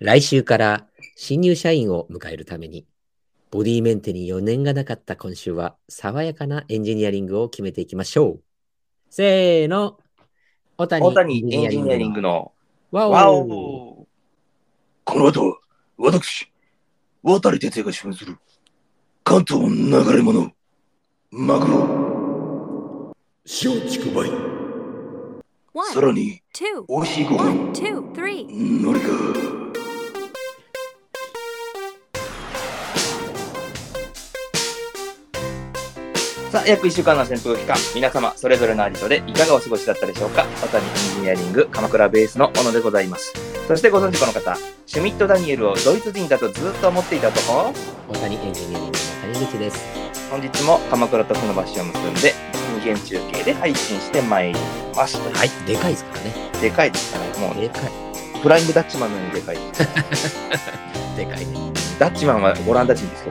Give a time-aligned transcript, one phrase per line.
[0.00, 2.86] 来週から新入社員を迎えるために、
[3.50, 8.42] ボディメンテに余念がなかった今週は、爽やかなエンジニアリングを決めていきましょう。
[9.10, 9.98] せーの。
[10.78, 12.52] 小谷大谷エンジニアリングの
[12.90, 14.06] ワオワオ
[15.04, 15.58] この後は
[15.98, 16.50] 私、
[17.22, 18.38] 渡哲也が主演する
[19.22, 20.50] 関東流れ物、
[21.30, 23.12] マグロ、
[23.44, 24.30] 松竹梅、
[25.92, 26.40] さらに
[26.88, 27.74] 美味しいご飯.
[28.82, 29.59] のりか。
[36.60, 40.44] さあ、約1週間の扇風期間、皆様、それぞれのアジトでいかがお過ごしだったでしょうか？
[40.60, 43.32] 渡谷エンジニアリング鎌倉ベースの小野でございます。
[43.66, 47.72] そしてご存知この方、シュミット・ダニエルをドイツ人だとずっと思っていたとこ
[48.08, 49.80] 小谷エンジニアリングの谷口です。
[50.30, 52.34] 本日も鎌倉と船橋を結んで、
[52.82, 54.58] 人間中継で配信してまいり
[54.94, 55.16] ます。
[55.16, 56.34] はい、でかいですからね。
[56.60, 57.54] でかいですからね。
[57.54, 57.82] もでかい。
[58.36, 59.56] う、フライングダッチマンのようにでかい
[61.16, 61.72] でかいね。
[61.98, 63.30] ダッチマンはオランダ人ですけ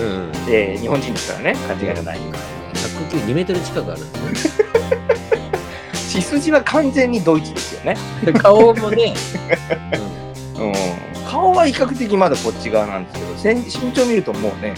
[0.00, 0.32] ど、うん。
[0.46, 2.59] で、日本人ですからね、間違いのない。
[3.10, 4.70] 192メートル近くあるんですね。
[6.10, 7.96] 血筋は完全にドイツですよね。
[8.42, 9.14] 顔もね、
[10.58, 10.72] うん。
[11.30, 14.74] 顔は比較的まだこっち側なんですけど、身長見るともうね、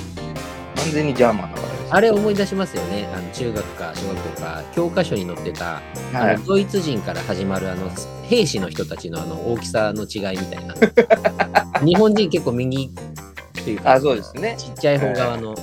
[0.77, 1.95] 完全にジャーマンだからです。
[1.95, 3.09] あれ思い出しますよね。
[3.15, 5.83] あの中学か小学校か教科書に載ってた、はい
[6.15, 7.91] あのドイツ人から始まるあの
[8.25, 10.75] 兵士の人たちのあの大きさの違いみたいな。
[11.85, 14.57] 日本人結構右っていうか、あ、そうですね。
[14.59, 15.55] ちっちゃい方側の。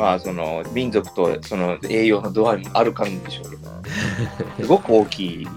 [0.00, 3.68] まあ、その民族とその栄養の度合いもあるかんでしょうけど、
[4.62, 5.48] すごく大きい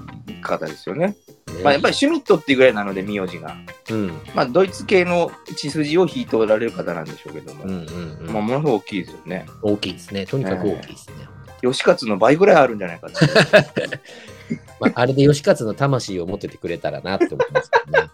[0.42, 1.08] 方ですよね。
[1.08, 1.16] ね
[1.64, 3.56] まあ、やっぱりシュミットっていうぐらいなので、名字が。
[3.90, 9.46] うんまあ、ドイツ系の血筋を引いておられる方なんでしょうけども、うんうんうんまあ、ものすごく大きいですよね。
[9.62, 10.26] 大きいですね。
[10.26, 11.16] とにかく大きいですね。
[11.62, 13.14] 吉勝の倍ぐらいあるんじゃないかな。
[14.82, 18.10] まあ、あれで吉勝の魂を持っててくれたらなって思いますけどね。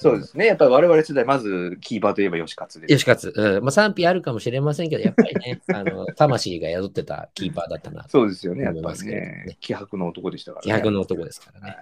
[0.00, 0.46] そうですね。
[0.46, 3.04] やっぱり我々世代、まずキーパーといえば吉勝です。
[3.04, 8.06] 吉勝、うんまあ、賛否あるかもしれませんけど、やっぱりね、 あの魂が宿ってたキーパーだったな。
[8.08, 8.64] そうですよね。
[8.64, 9.10] やっぱりね
[9.46, 9.56] ね。
[9.60, 11.76] 気迫の男でしたから気迫の男ですからね。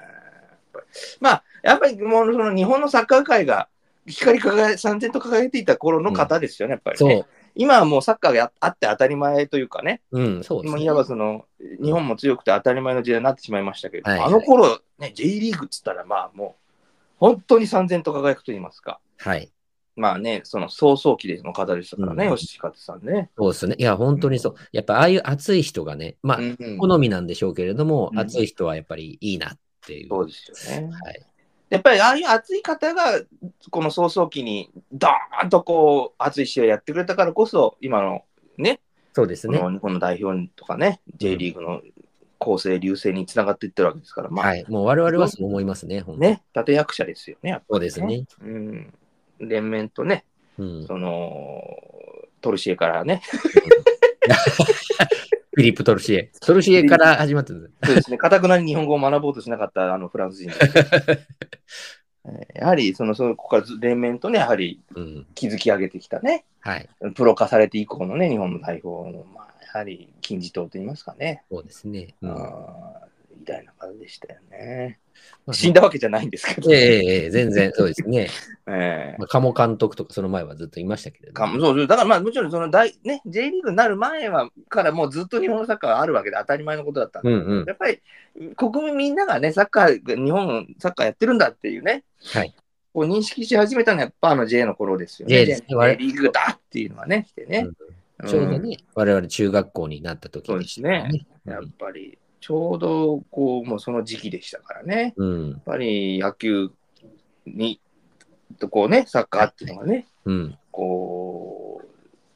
[1.20, 3.68] まあ、やっぱりもうその日本のサッカー界が
[4.06, 7.16] 光り輝い、三千と輝いていた頃の方ですよね、やっぱりね。
[7.16, 10.80] そう、今はもうサッカーがあって当たり前というかね、うん、そうですね。
[10.80, 11.44] 今いわばその
[11.82, 16.67] 日本も強くて当たり前の時代になってしまいましたけど、はいあの頃、ね、J リーグっつったら、まあもう、
[17.18, 19.00] 本当に三千と輝くと言いますか。
[19.18, 19.50] はい。
[19.96, 23.30] まあね、その早々期での方でしたからね、うん吉勝さんね。
[23.36, 23.74] そうですね。
[23.78, 24.54] いや、本当にそう。
[24.72, 30.08] やっぱああいう熱い人がね、まあ、うんうん好みなんでしょうけれども、うん熱い人はやっぱりいいなっていう。
[30.08, 30.88] そうですよね。
[30.92, 31.22] はい。
[31.70, 33.20] やっぱりああいう熱い方が、
[33.70, 38.22] この早々期にドーンとこう、熱い試合やってくれたからこそ、今の
[38.56, 38.80] ね、
[39.12, 39.58] そうですね。
[39.58, 41.82] 日本の代表とかね、J リーグの
[42.38, 44.64] 構成、流星につながっていってるわけですから、まあ、はい。
[44.68, 46.30] もう我々はそう思いますね、本当に。
[46.30, 48.24] ね、立役者ですよね、やっぱそうですね。
[48.40, 48.94] うん。
[49.40, 50.24] 連綿とね、
[50.58, 50.86] うん。
[50.86, 51.62] その、
[52.40, 53.22] トルシエからね、
[55.54, 56.30] フィリップ・トルシエ。
[56.40, 57.72] トルシエから始まってる。
[57.82, 60.52] そうですね、かたくなに日本語を学ぼうとしなかったあのフランス人
[62.54, 65.26] やはり、その、そのここからず連綿とね、やはりうん。
[65.34, 66.88] 築き上げてきたね、はい。
[67.14, 72.14] プロ化されて以降のね、日本の代表の、まあ、やはり金字塔と言いますかね、そうですね。
[72.22, 73.08] うんあー
[73.40, 74.98] 偉大な方でしたよね。
[75.46, 78.28] まあ死んだわけじゃないんですけど、ええええ全然そうですね。
[78.66, 81.46] えーまあ、鴨監督とかその前はずっといましたけれども。
[81.46, 87.64] かそうそうだからまあもちろんその大、ね、J リーグになる前はからもうずっと日本のサッカーがあるわけで当たり前のことだったんで、うんうん。
[87.66, 88.00] やっぱり
[88.56, 92.54] 国民みんながねサッカー日本サッカーやってるんだっていうねはい。
[92.92, 95.34] こう認識し始めたのはやっぱあの J の頃ですよね。
[95.34, 97.68] J ですリーグだっていうのはね来てね、
[98.26, 101.26] ちょうどうんね、我々中学校になった時でしたからね。
[101.44, 105.14] やっぱりちょうどこうもうその時期でしたからね。
[105.16, 105.50] うん。
[105.50, 106.70] やっぱり野球
[107.46, 107.80] に
[108.58, 110.58] とこうねサッカーっていうのがね、うん。
[110.70, 111.88] こう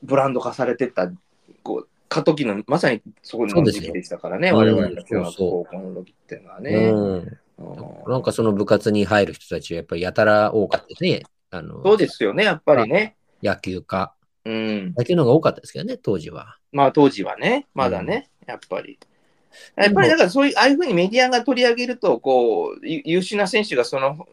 [0.03, 1.11] ブランド化されてった
[1.63, 6.71] こう過渡期のまさにそこの時期でしたからね、我々の中学高校の時っていうのはね。
[6.91, 7.13] うん。
[7.15, 7.39] うん
[8.09, 11.23] なんかその部活に入る人たちはやっぱりやたら多かったですね。
[11.51, 13.15] あのそうですよね、やっぱりね。
[13.43, 14.15] 野球か。
[14.45, 16.59] うん、野球の方が多かったですけどね、当時は。
[16.73, 18.99] まあ当時はね、まだね、やっぱり。
[19.77, 24.27] やっぱりだからそういう、ああいうふうにメディアが取り上げると、こう、ゆ優秀な選手がその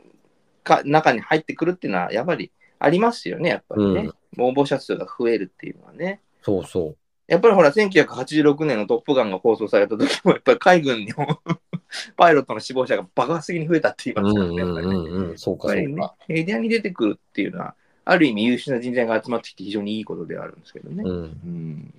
[0.64, 4.10] か中に入ってくるっていうのは、やっぱりありますよね、やっぱりね。
[4.38, 6.22] 応募者数が増えるっていうのはね。
[6.42, 6.98] そうそう。
[7.28, 11.40] やっぱりほら、1986年のトップガンが放送された時も、やっぱり海軍の
[12.18, 14.96] パイロットの死亡者が爆発的に増えたって言いますからね、うんうんやっぱりね。
[14.96, 15.38] うんうん。
[15.38, 17.76] そうか、そうか。、メディアに出てくるっていうのは、
[18.10, 21.04] ある意味優秀な人材が集まってきて非常にいいことではあるんですけどね。
[21.06, 21.16] うん。
[21.16, 21.94] うん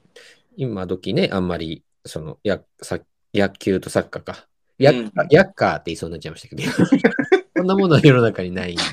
[0.57, 2.99] 今時ね、あんまり、その、やさ
[3.33, 4.47] 野球とサッカーか。
[4.79, 6.63] やうんヤッカーって言いそうになっちゃいましたけど。
[7.57, 8.77] そんなものは世の中にない。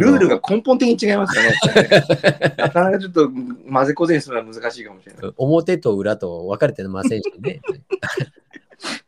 [0.00, 1.54] ルールが根本的に違いますよね。
[2.56, 5.32] なかなかちょっと混ぜこぜにするのは難しいかもしれない。
[5.36, 7.60] 表と裏と分かれてませんしね。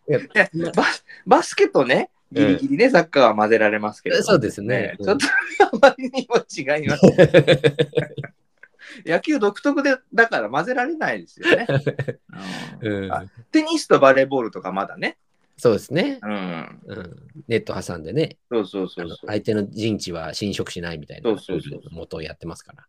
[0.75, 4.96] バスバスケとね、ギリギリでサッカーは混ぜられますけど、そうですね。
[5.02, 7.02] ちょっとあまりにも違います。
[9.05, 11.67] 野球独特で、だから混ぜられないですよね。
[12.81, 15.19] うんあテニスとバレーボールとかまだね。
[15.58, 16.81] そうですね、うん。
[16.87, 17.17] うん。
[17.49, 22.87] ネット挟んでね、そうそうそあう相手の陣地は侵食しないみたいなそうそうそう元をやってますから。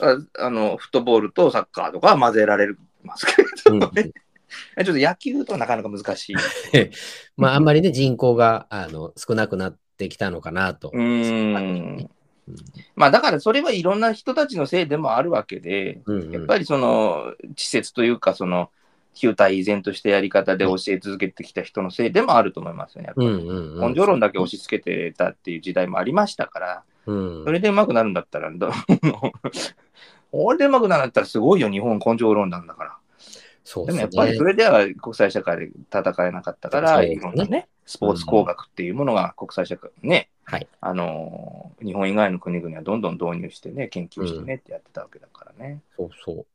[0.00, 2.74] ああの、フットボールとサッカーとかは混ぜられ
[3.04, 4.12] ますけどうんね。
[4.84, 6.36] ちょっと野球とはなかなか難しい。
[7.36, 10.90] まあ、あんまりね、人口があの少なくなってきたのかなと。
[10.92, 12.10] うーん。
[12.96, 18.70] まあだからそれはいろんな人たちのせいでもあるわけで、うんうんやっぱりその稚拙というか、その
[19.14, 23.08] 旧体依然としたやり方で教え続けてきた人のせいでもあると思いますよね。
[23.08, 28.70] やっぱりうんうんうん根性論だけ押し付けてたっていう時代もありましたから、うんそれでうまくなるんだったら、ど
[30.30, 32.96] これでうまくなるんだったらすごいよ、日本根性論なんだから。
[33.68, 34.44] そうでもですねやっぱりそ。
[34.44, 40.66] れでは国際社会で戦えなかったから、ねいろんなね、スポーツ工学っていうものが国際社会ね、はい。
[40.80, 45.82] あのー日本以外の国々はどんどん導入してね、研究してねってやってたわけだからね。
[45.96, 46.46] そうそう。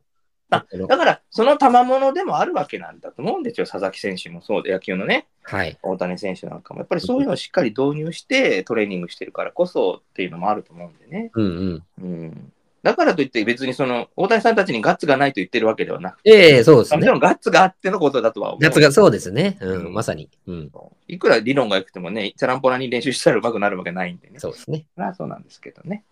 [0.49, 5.77] あだから、その賜物でもあるわけなんだと思うんですよ、佐々木選手もそうで、野球のね、はい。
[5.83, 11.31] 大谷選手なんかも、やっぱりそういうのをしっかり導入してトレーニングしてるからこそっていうのもあると思うんでね。
[11.35, 11.83] うんうん。
[12.03, 17.15] うん、だからといって、別にその大谷さんたちにガッツがないと言ってるわけではなくて、ええそうですねもちろ。
[17.15, 18.63] んガッツがあってのことだとは思う。
[18.63, 19.57] やつが、そうですね。
[19.61, 20.29] う、うんんまさに。
[20.47, 20.71] うん。
[21.07, 24.39] いくら理論が良くてもね、チャランポラに練習したら上手くなるわけないんでね。
[24.39, 24.85] そうですね。
[24.97, 26.03] まあそうなんですけどね。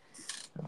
[0.57, 0.65] うん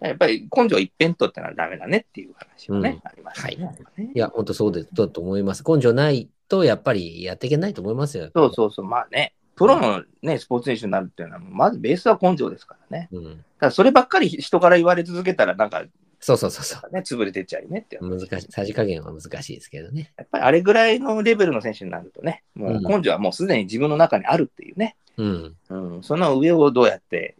[0.00, 3.64] やっぱり根性一辺倒ってのはダメだねっていう話もね、うんありますよね。
[3.66, 4.88] はいいや、本当そうです。
[4.92, 5.64] だと思います。
[5.66, 8.30] 根性ないと、やっぱりやっていけないと思いますよ。
[8.32, 13.08] そうそうそう、まあね、プロのね、スポーツ選手になるっていうのは、まずベースは根性ですからね。
[13.10, 13.44] うん。
[13.60, 15.84] だそればっかり人から言われ続けたら、なんか
[16.20, 16.92] そうそうそうそう。
[16.92, 17.98] ね、潰れてっちゃうよねって。
[18.00, 18.52] 難しい。
[18.52, 20.12] さじ加減は難しいですけどね。
[20.16, 25.56] やっぱりあれぐらいのレベルの選手になるとね、もう根性はもうすでに自分の中にあるっていうね、うん。
[25.68, 27.36] うん、その上をどうやって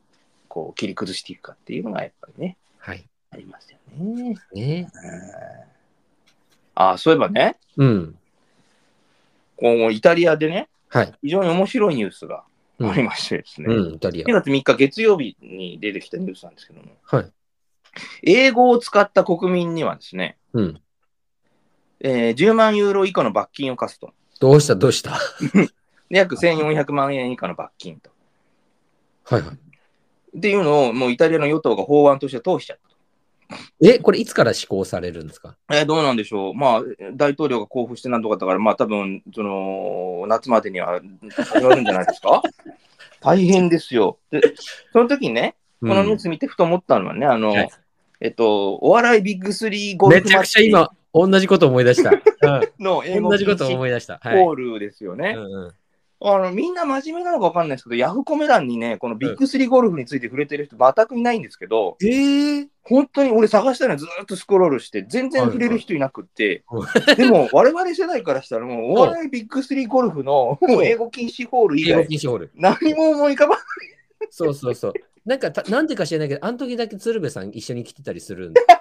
[0.49, 3.05] こう切り崩していくかっていうのがやっぱりね、はい。
[3.33, 4.37] ありますよね。
[4.55, 4.91] ね。
[4.95, 5.79] うん
[6.81, 8.15] あそういえばね、うん。
[9.57, 11.13] こうイタリアでね、はい。
[11.23, 12.43] 非常に面白いニュースがうん
[12.81, 14.33] ありましてですね、うん、イタリア2。
[14.33, 17.33] 月3日月曜日に出てきたニュースなんですけども、はい。
[18.23, 20.81] 英語を使った国民にはですね、うん。
[22.01, 24.13] えー10万ユーロ以下の罰金を課すと。
[24.41, 24.77] どうした？
[24.77, 25.19] どうした？
[25.53, 25.69] で
[26.11, 28.11] 約1400万円以下の罰金と。
[29.25, 29.59] はいはい。
[30.37, 32.88] っていうのをもうイタリアの与党が法案として通しちゃった。
[33.83, 35.57] え、これいつから施行されるんですか？
[35.73, 36.55] えーどうなんでしょう。
[36.55, 36.83] まあ、
[37.15, 41.01] 大統領が交付してなんとかだから、まあ多分、その、夏までには
[41.31, 42.43] 始まるんじゃないですか？
[43.21, 44.19] 大変ですよ。
[44.31, 44.41] で、
[44.93, 47.71] その時にね、このニュース見てふと思ったのはね、あの、はい
[48.21, 52.11] えっと、お笑いビッグスリーゴルめちゃくちゃ今、同じこと思い出した。
[52.11, 52.19] うん、
[52.85, 54.19] の英語同じこと思い出した。
[54.21, 54.45] はい。
[54.45, 55.35] コールですよね。
[55.37, 55.73] うんうん
[56.21, 66.81] あのみんな真面目なのか分かんないですけど、ヤフコメ欄にね、このビッグスリーゴルフについて触れてる人、全くいないんですけど、えー、本当に俺探したのずーっとスクロールして、全然触れる人いなくって、は
[67.13, 72.51] いでも我々世代からしたら、もうお笑いビッグスリーゴルフのもう英語禁止ホール以英語外、禁止ホール。
[72.57, 73.65] 何も思い浮かばない。
[74.31, 74.95] そうそうそう。
[75.25, 78.61] なんかた、なんでか知らないけど、あの時だけ鶴瓶さん一緒に来てたりするんで。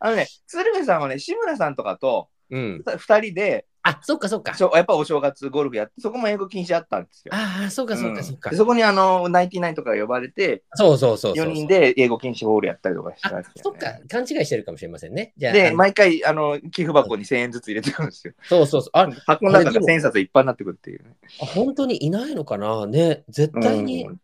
[0.00, 2.82] あのね、鶴瓶さんはね、志村さんとかとうん。
[2.86, 4.52] 2人で、あ、そっかそっか。
[4.74, 7.32] やっぱお正月ゴルフやって、そこも英語禁止あったんですよ。
[7.32, 8.56] ああ、そっかそっかそっかうんで。
[8.56, 11.46] そこにあの、ナインティナインとかが呼ばれて、そうそうそうそう。
[11.46, 15.32] 4人で英語禁止ホールやったりとかしてたよねそっか、勘違いしてるかもしれませんね。
[15.36, 18.34] じゃあ、で、毎回、あの、寄付箱に1000円ずつ入れてくるんですよ。
[18.42, 18.90] そうそうそう。
[18.92, 21.14] あ、箱の中が1000円札いっぱいになってくるっていうね。
[21.40, 22.86] あ本当にいないのかな？
[22.86, 24.04] ね、絶対に。
[24.06, 24.20] うん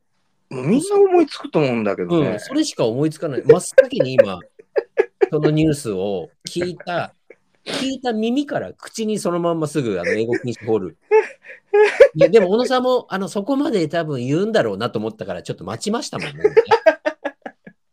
[0.53, 2.33] みんな思いつくと思うんだけどね。
[2.33, 3.43] うん、それしか思いつかない。
[3.43, 4.39] 真っ先に今、
[5.31, 7.15] そのニュースを聞いた、
[7.65, 10.97] 聞いた耳から口にそのまんますぐあの英語禁止ホール。
[12.15, 16.43] いやでも、小野さんもあのそこまで多分言うんだろうなと思ったから、ちょっと待ちましたもんね。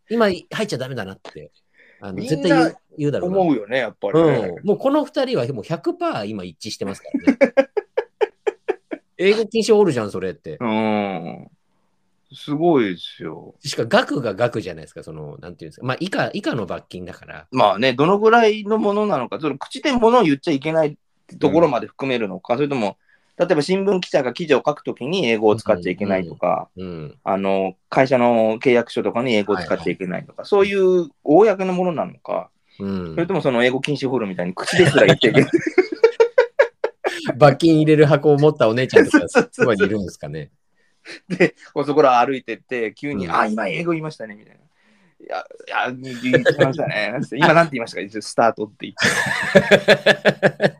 [0.09, 1.51] 今、入っちゃダメだなって。
[2.01, 3.39] あの絶対言う言うだろうな。
[3.39, 4.53] 思うよね、やっぱりね。
[4.57, 7.53] うん、もうこの二人はもう100%今一致してますからね。
[9.17, 10.57] 英語禁止ホールじゃん、それって。
[10.59, 11.47] うん。
[12.31, 13.55] すごいですよ。
[13.63, 15.85] しかも額が額じゃないですか、その、なんていうんですか。
[15.85, 17.47] まあ、以下、以下の罰金だから。
[17.51, 20.97] まあね、どのぐらいのものなのか、その口でものを言っちゃいけない
[21.39, 22.97] ところまで含めるのか、それとも、
[23.37, 27.17] 例えば新聞記者が記事を書くときに英語を使っちゃいけないとか、うん。
[27.23, 35.51] あの、会社の契約書とかに英語を使っちゃいけないとか、そういう公のものなのか、うんそれともその英語禁止ホールみたいに口ですら言っちゃいけない。
[37.37, 40.51] 罰金入れる箱を持ったお姉ちゃんとか、そうそうそうそばにいるんですかね。
[41.29, 44.59] で、そこら歩いてって、急に、うんあ、今英語言いましたね、みたいな。
[44.59, 47.13] いや、いや、言ってましたね。
[47.35, 48.01] 今なんて言いましたか？
[48.01, 48.93] 一応スタートって言っ
[50.69, 50.75] て。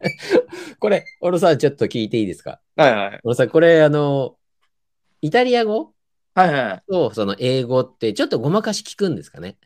[0.79, 2.59] これ、小野さん、ちょっと聞いていいですか？
[2.75, 3.19] はいはい。
[3.23, 4.37] 小野さん、これ、あの、
[5.21, 5.93] イタリア語？
[6.35, 6.83] はいはい。
[6.89, 9.57] とその英語って、ちょっとごまかし聞くんですかね？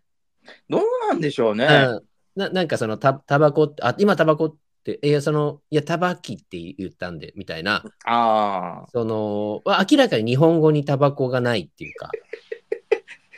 [0.70, 1.66] どうなんでしょうね。
[1.66, 2.04] うん
[2.36, 4.58] ななんかそのタタバコって、あ、今タバコって、
[4.92, 8.88] いや、その、いや、タバキって言ったんで、みたいな、ああ。
[8.92, 12.12] その、ま明らかに日本語にタバコがないっていうか、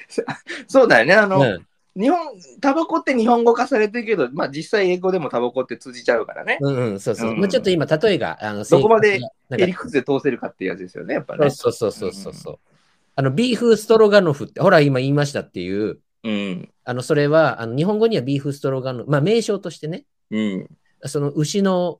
[0.67, 1.13] そうだよね。
[1.13, 2.19] あの、うん日本、
[2.59, 6.57] タバコって日本語化されてるけど、まあ実際英語でもタバコって通じちゃうからね。
[6.59, 7.31] うんうん、そうそう。
[7.31, 9.21] うんまあ、ちょっと今、例えが、あの、どこまで
[9.51, 11.49] エリクツで通せるかっていうやつですよね、やっぱね。
[11.51, 12.59] そうそうそうそうそう。
[13.15, 16.69] あの、ビーフストロガノフって、ほら、今言いましたっていう、うん。
[16.83, 20.69] あの、それは、あの日本語にはビーフストロガノフ、まあ、名称としてね、うん。
[21.07, 21.99] その牛の、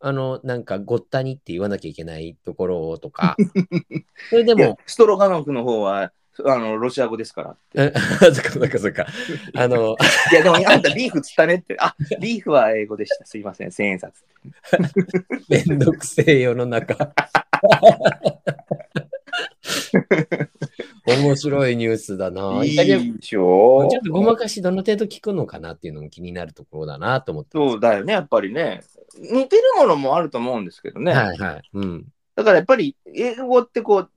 [0.00, 3.36] あの、なんか、ごったにって言わなきゃいけないところとか、
[4.30, 6.12] それででもも、、ストロガノフの方は、
[6.44, 7.56] あの、ロシア語ですから。
[7.74, 9.06] えそっかそっかそっか。
[9.54, 9.96] あの、
[10.32, 11.76] いや、でも、あんたビーフつったねって。
[11.78, 13.24] あ、ビーフは英語でした。
[13.26, 14.24] すいません、千円札。
[15.48, 17.14] めんどくせえ世の中。
[21.06, 22.64] 面白いニュースだな。
[22.64, 27.50] いいでしょちょっとごまかしどの程度聞くのかなっていうのも気になるところだなと思って。
[27.52, 28.82] そうだよね、やっぱりね。
[29.18, 31.12] 似てるものもあると思うんですけどね。
[31.12, 31.62] はいはい。
[31.74, 32.06] うん。
[32.34, 34.10] だからやっぱり、英語ってこう、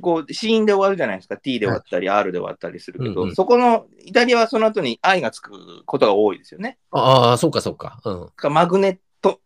[0.00, 1.36] こう、子音で終わるじゃないですか。
[1.36, 6.78] t で終わったり、r で終わったりするけど、うんうんそこの、イタリアはその後に i がつくことが多いですよね。
[6.90, 8.00] ああ、そうかそうか。
[8.04, 8.28] うん。
[8.36, 9.40] かマグネット、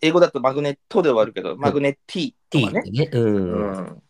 [0.00, 2.72] 英語だとマグネットで終わるけど、マグネッティと t か。
[2.72, 3.10] ね。
[3.12, 3.76] うん。
[3.76, 4.02] うん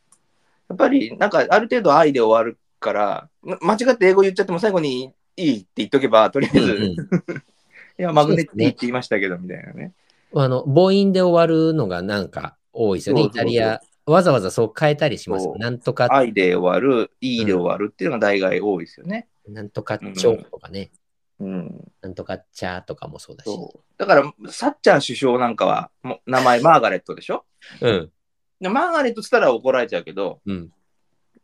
[0.68, 6.92] やっぱり、なんか、ある程度愛で終わるから、ま間違って英語言っちゃっても最後にいいって言っとけば、とりあえず、うんうん
[8.00, 9.92] いや、マグネッテそうですねィって言いましたけど、みたいなね。
[10.34, 13.22] あの、母音で終わるのがなんか多いですよね。
[13.22, 13.80] イタリア。
[14.06, 19.28] わざわざそう変えたりしますなんとか、愛で終わる、いいで終わるっていうのが大概多いですよね。
[19.48, 20.90] なんとかちょとかね。
[21.40, 21.92] うん。
[22.00, 23.50] なんとかちゃとかもそうだし。
[23.96, 25.90] だから、サッチャー首相なんかは、
[26.26, 27.44] 名前マーガレットでしょ？
[27.80, 28.12] うん。
[28.60, 30.70] でマーガレットっつったら怒られちゃうけど、うん。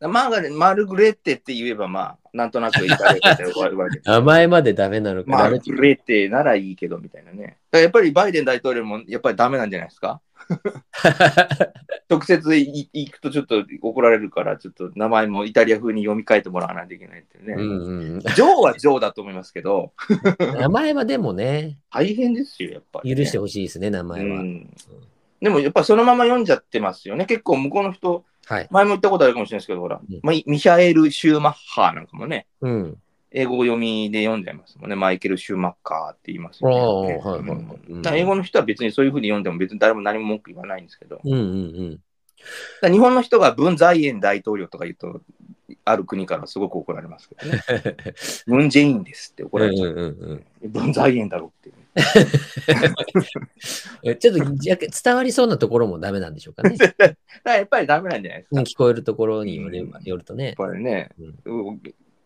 [0.01, 4.09] マーガレマルグレッテって言えば、まあ、なんとなくイタリアで終わるわけです。
[4.11, 5.29] 名前までダメなのか。
[5.31, 7.57] マルグレッテならいいけど、みたいなね。
[7.71, 10.21] やっぱりバイデン大統領もやっぱりダメなんじゃないですか？
[12.09, 17.53] 直接い行くとちょっと怒られるから、ちょっと名前もイタリア風に読み替えてもらわないといけないってね。
[17.57, 18.19] うんうん。
[18.19, 19.93] ジョーはジョーだと思いますけど、
[20.59, 24.39] 名前はでもね、大変ですよ、やっぱり、許してほしいですね、名前は。
[24.41, 24.69] うん
[25.41, 27.25] でもやっぱそのまま読んじゃってますよね。
[27.25, 28.67] 結構向こうの人、はい。
[28.71, 32.97] 前も言ったことあるかもしれないですけど、ほら、うんまあ、ミヒャエル・シューマッハーなんかもね、うん。
[33.31, 34.95] 英語読みで読んじゃいますもんね。
[34.95, 37.19] マイケル・シューマッカーって言いますよね。
[38.13, 41.99] 英語の人は別にそういうふうに読んでも別に誰も何も文句言わないんですけど、だかうんうん
[42.81, 45.21] ら日本の人が文在寅大統領とか言うと、
[45.83, 47.63] ある国からすごく怒られますけどね。
[48.47, 49.63] ムン・ジェインですって怒うん。
[49.63, 49.89] られちゃう。
[49.89, 50.05] うんうん
[50.63, 51.84] うん文在寅だろっていうね。
[54.03, 54.43] えちょっと
[55.03, 56.77] 伝わりそうなところもダメなんでしょうかね。
[57.45, 58.59] やっぱりダメなんじゃないですか。
[58.59, 60.55] うん聞こえるところによればよるとねやっ。
[60.55, 61.09] ぱりね、
[61.45, 61.81] うん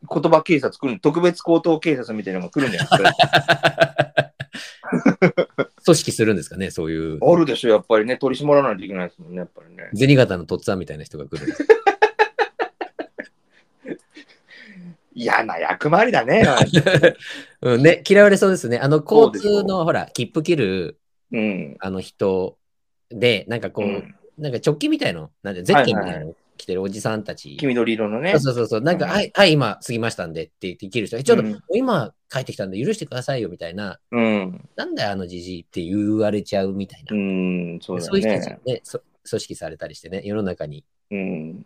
[0.09, 3.99] 言葉警察来る、特別高等警察みたいなのが来るんじゃないですか。
[5.85, 7.19] 組織するんですかね、そういう。
[7.21, 9.89] あるでしょ、やっぱりね、取り締まらないといけないですもんね、やっぱりね。
[9.93, 11.53] 銭形のとっつぁんみたいな人が来る。
[15.19, 16.45] 嫌な役回りだね。
[17.61, 18.77] うんね、嫌われそうですね。
[18.77, 20.99] あの、交通の、ほら、切符切る、
[21.31, 21.75] うん。
[21.79, 22.57] あの人
[23.09, 27.57] で、なんかこう、うんなんか直帰みたいの、なんで、ゼッケンみたいなの着てるおじさんたち。
[27.57, 28.39] 黄緑色のね。
[28.39, 34.69] そうそうそうなんか、うんはい、はい、今過ぎましたんでって言って切る人、えちょっと、うん今帰ってきたんで許してくださいよみたいな、うん。
[34.77, 37.17] なんだよ、あのじじいって言われちゃうみたいな。
[37.17, 38.73] うん、そうだそういう人たちがね。
[38.75, 40.85] ねそ組織されたりしてね、世の中に。
[41.11, 41.65] うん。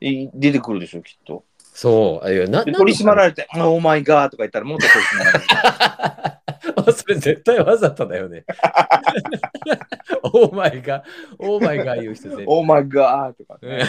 [0.00, 1.44] い出てくるでしょ、きっと。
[1.78, 5.32] そう、あいやなで取り締まれられて、オーマイガーとか言ったらもっと取り締まら
[6.74, 6.92] れる。
[6.92, 8.44] それ絶対わざとだよね。
[10.24, 11.04] オーマイガー、
[11.38, 12.44] オーマイガー言う人絶対。
[12.48, 13.84] オーマイガーとかうね。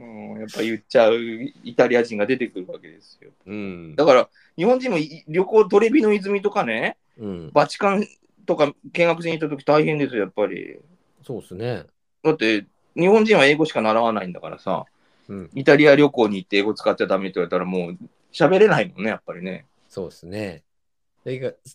[0.00, 1.18] うん、やっぱ言っちゃう
[1.62, 3.32] イタリア人が出てくるわけですよ。
[3.52, 3.94] ん。
[3.94, 8.06] だから、日本人もい旅行、トレビの泉とかね、うん、バチカン
[8.46, 10.78] とか見学しに行った時大変ですよ、やっぱり。
[11.22, 11.84] そうですね。
[12.24, 12.64] だって、
[12.96, 14.86] 日本人は英語しか習わないんだからさ、
[15.28, 17.98] うん、イタリア旅行に行って英語使っちゃダメって言われたらもう
[18.32, 19.66] 喋れないもんね、やっぱりね。
[19.88, 20.62] そうですね。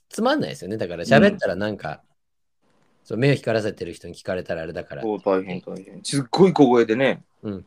[0.09, 0.77] つまんないですよね。
[0.77, 2.01] だから喋ったらなんか、
[3.03, 5.03] そう目を光らせてる人に聞かれたらあれだから。
[5.03, 6.03] そう、大変大変。
[6.03, 7.65] すっごい小声でね、うん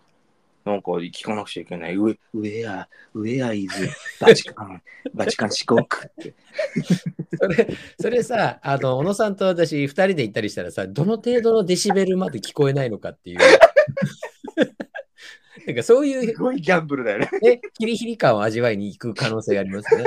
[0.67, 1.95] なんか聞かなくちゃいけない。
[1.95, 3.89] ウェウェア、ウェアイズ、
[4.21, 4.83] バチカン、
[5.15, 6.35] バチカン四国って。
[7.39, 7.69] それ、
[8.01, 13.39] それさ、あの、小野さんと私、二人で行ったりしたらさ、どの程度のデシベルまで聞こえないのかっていう。
[15.67, 17.29] なんかそういうすごいギャンブルだよね。
[17.43, 20.05] ね、ヒリヒリ感を味わいに行く可能性がありますね。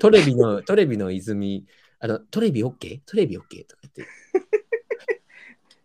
[0.00, 1.64] トレビの、トレビの泉、
[2.00, 3.00] あの、トレビ OK?
[3.06, 3.40] トレビ OK?
[3.66, 4.06] とか言って。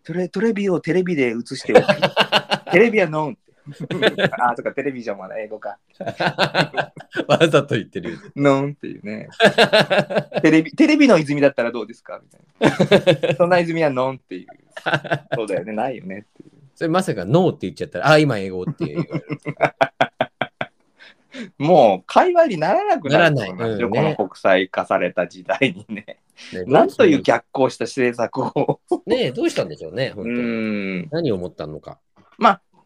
[0.04, 1.74] トレトレビをテレビで映して。
[2.72, 3.38] テレビはノン。
[3.66, 5.78] あーとかテレビじゃまだ英語か。
[7.28, 8.18] わざと言ってる。
[8.36, 9.30] ノンっていうね。
[10.42, 12.22] テレビテレビの泉だったらどうですか？
[12.22, 13.36] みたいな。
[13.36, 14.48] そんな泉はノンっていう。
[15.36, 15.72] そうだよね。
[15.72, 16.52] ないよねっていう。
[16.76, 19.26] それまさかノーって言っちゃったら、あ、今英語って言われる。
[21.58, 26.20] もう会話にならなくなるとならないうんねこの国際化された時代にね。
[26.54, 28.80] ねなんという逆行した政策を。
[29.08, 30.38] ねどうしたんでしょうね、う本当に。
[30.38, 31.08] ん。
[31.12, 32.00] 何を思ったのか。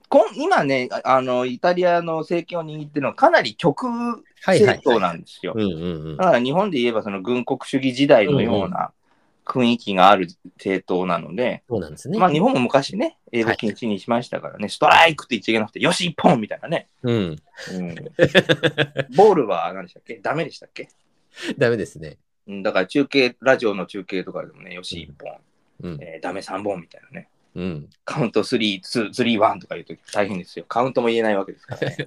[0.10, 3.88] こん今ねあ、あの、イタリアの政権を握ってるのはかなり極
[4.46, 5.00] 政党はい。
[5.02, 5.54] なんですよ。
[6.18, 6.26] だ。
[6.26, 8.92] から日本で言えばその軍国主義時代のような
[9.48, 10.28] 雰囲気がある
[10.58, 12.20] 政党なので、そうなんですね。
[12.20, 16.88] まあ日本も昔ね、英語禁止にしましたからね、ストライクって言っちゃいけなくて、よし、一本みたいなね。
[17.04, 17.16] うん。
[17.16, 17.96] うん、
[19.16, 20.16] ボールは何でしたっけ？
[20.22, 20.90] ダメでしたっけ？
[21.58, 22.18] ダメですね。
[22.48, 25.38] うんだから中継、ラジオの中継とかでもね、よし、一本、
[25.82, 25.98] うん。
[26.02, 27.30] えーダメ三本みたいなね。
[27.56, 27.90] うん。
[28.06, 30.66] カウント3、2、3、1とか言うとき大変ですよ。
[30.68, 31.98] カウントも言えないわけですからね。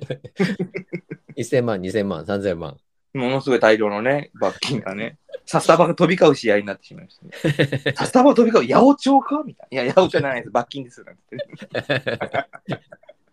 [1.37, 2.77] 1000万、2000万、3000万。
[3.15, 7.95] ものすごい大量のね、罰金がね、サスタバが飛び交う試合になってしまいましたね。
[7.97, 9.43] サスタバ飛び交う、八百長か？
[9.45, 9.83] みたいな。
[9.83, 10.51] いや、八百長じゃないです。
[10.51, 11.05] 罰金です。
[11.05, 12.81] なんて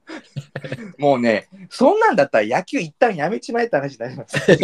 [0.97, 4.39] もうね、そんなんだったら野球一旦やめちまえって話になります。
[4.39, 4.57] そう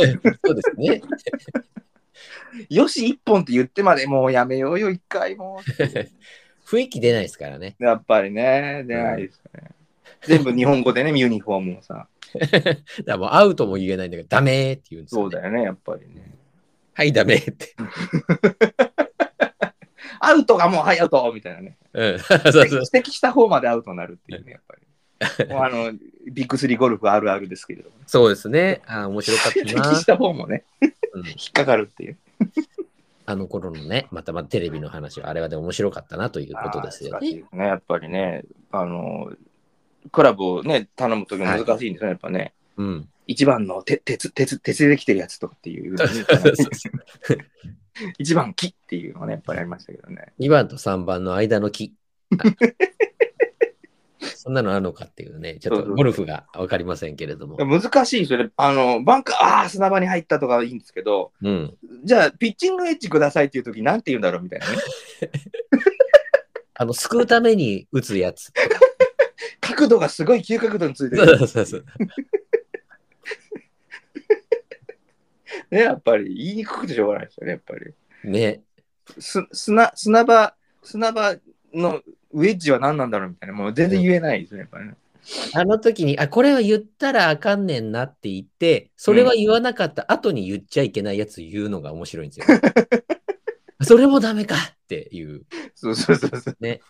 [0.56, 1.02] ですね。
[2.70, 5.64] よし、一本って言ってまでもうやめようよ、一回もう。
[6.66, 7.76] 雰囲気出ないですからね。
[7.80, 9.70] やっぱりね、出ないですね。
[10.22, 12.08] 全部日本語でね、ユニフォームをさ。
[12.34, 15.32] だからもうアウトも言えないんだけど、ダメーって言うんですよ、ね。
[15.32, 16.34] そうだよね、やっぱりね。
[16.94, 17.76] はい、ダメーって。
[20.20, 21.78] アウトがもう、はい、アウトみたいなね。
[21.94, 22.20] うん。
[22.20, 22.66] そうそう。
[22.66, 24.84] 指摘した方までアウトになるっていうね、やっぱり。
[25.50, 25.92] もうあの、
[26.32, 27.96] ビッグスリーゴルフあるあるですけれども。
[28.06, 28.82] そうですね。
[28.86, 29.96] あー面白かった指な摘。
[29.96, 30.64] した方もね、
[31.14, 32.18] うん引っかかるっていう。
[33.26, 37.16] あの頃のね、またまたテレビの話はあれはで面白かったなということですよね。
[37.16, 37.66] あー難しいですね。
[37.68, 39.32] やっぱりね、あの、
[40.14, 42.54] クラブをね、頼むときも難しいんですよね、やっぱね。
[42.78, 43.10] うん。
[43.26, 45.96] 一番の鉄、鉄、鉄、鉄でできてるやつとかっていう、
[48.20, 50.34] 一番木っていうのがね、やっぱりありましたけどね。
[50.40, 51.96] 2番と3番の間の木。
[54.36, 57.58] そんなのあるのかっていうね、ちょっとゴルフが分かりませんけれども。
[57.58, 58.52] 難しいですよね。
[58.56, 61.76] あの、バンカー、ああ、砂場に入ったとかいいんですけど、うん。
[62.04, 64.76] じゃあ、ピッチングエッジくださいっていうとき、なんて言うんだろうみたいなね。
[66.76, 68.52] あの、救うために打つやつ。
[69.74, 71.40] 角度がすごい急角度についてそる。
[71.42, 71.86] うそうそう。
[75.72, 77.94] ね、やっぱり言いにくくてしょうがないですよね、やっぱり。
[78.30, 78.62] ね。
[79.20, 81.36] す砂砂場、砂場
[81.74, 84.96] のウェッジは何なんだろうみたいな、もう全然言えないですね、やっぱりね。
[85.54, 92.60] あの時に、あ、これは言ったらあかんねんなって言って、それは言わなかった後に言っちゃいけないやつ言うのが面白いんですよ。
[93.82, 95.44] それもダメかっていう。
[95.76, 96.58] そうそうそうそう。
[96.60, 96.82] ね。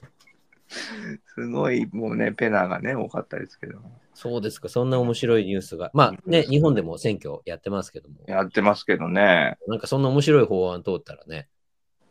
[1.35, 3.79] すごい、もうね、ペナがね、多かったですけど。
[4.13, 5.91] そうですか、そんな面白いニュースが。
[5.93, 9.57] まあね、日本でも選挙やってますけども、やってますけどね。
[9.67, 11.47] なんかそんな面白い法案通ったらね。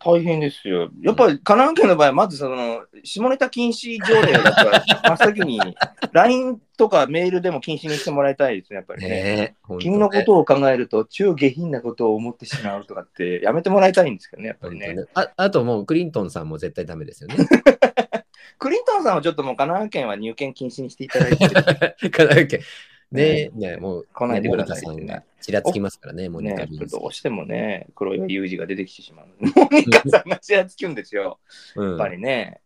[0.05, 0.91] 大変ですよ。
[1.01, 5.61] やっぱり神奈川県の場合は、まずその、下ネタ禁止条例だったら、 真っ先に、
[6.13, 9.09] LINE とかメールでも禁止にしてもらいたいですね、やっぱりね。
[9.09, 14.95] ね君のことを考えると、超下品なことを思ってしまうとかって、やめてもらいたいんですけどね、やっぱりね。
[14.95, 17.37] ねああともうクリントンさんも絶対ダメですよね。
[18.59, 22.61] クリントンさんはちょっともう神奈川県は入県禁止にしていただいて、 神奈川県。
[23.13, 29.27] ねえ、ねもう、来ないでくださいねがちらつきますからね、モニカね、ビンスちょっとどうしてもね、黒岩祐二が出てきてしまう。
[29.39, 31.39] モニカさんがちらつきゅんですよ。
[31.77, 32.61] うんやっぱりね、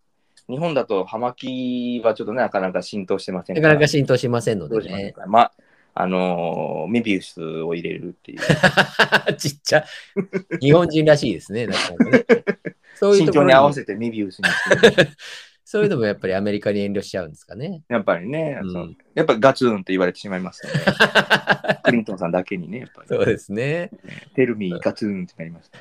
[0.48, 5.12] 日本だと葉巻はちょっとね、なかなか浸透してませんなかなか浸透しませんのでね。
[5.12, 5.52] か、まあ、
[5.94, 8.38] あのーメビウスを入れるっていう。
[9.36, 9.84] ちっちゃ。
[10.60, 12.24] 日本人らしいですね、なかなかね。
[12.94, 15.08] そういう身ところに長に合わせてメビウスにしてる。
[15.68, 17.82] そういうのもやっぱりアメリカに遠慮しちゃうんですかね。
[17.90, 20.80] やっぱりね、うんやっぱガツンって言われてしまいますよね。
[21.82, 23.08] クリントンさんだけにね、やっぱり。
[23.08, 23.90] そうですね。
[24.36, 25.78] テルミーガツンってなりました、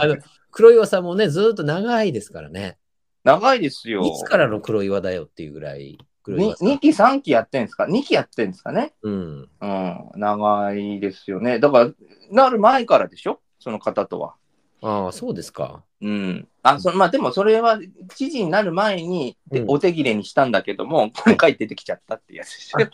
[0.02, 0.16] あの、
[0.50, 2.78] 黒岩さんもね、ずーっと長いですからね。
[3.22, 4.00] 長いですよ。
[4.00, 5.98] いつからの黒岩だよっていうぐらい。
[6.22, 8.94] 黒岩さん2期3期やってんですか ?2 期やってんですかね？
[9.02, 9.48] うん。
[9.60, 11.58] うん、長いですよね。
[11.58, 11.90] だから、
[12.30, 13.42] なる前からでしょ？
[13.58, 14.36] その方とは。
[14.82, 15.84] ああ、そうですか。
[16.00, 16.48] うん。
[16.62, 17.78] あ、そまあでもそれは
[18.14, 19.36] 知事になる前に
[19.68, 22.90] お手切れにしたんだけども、今回出てきちゃったってやつで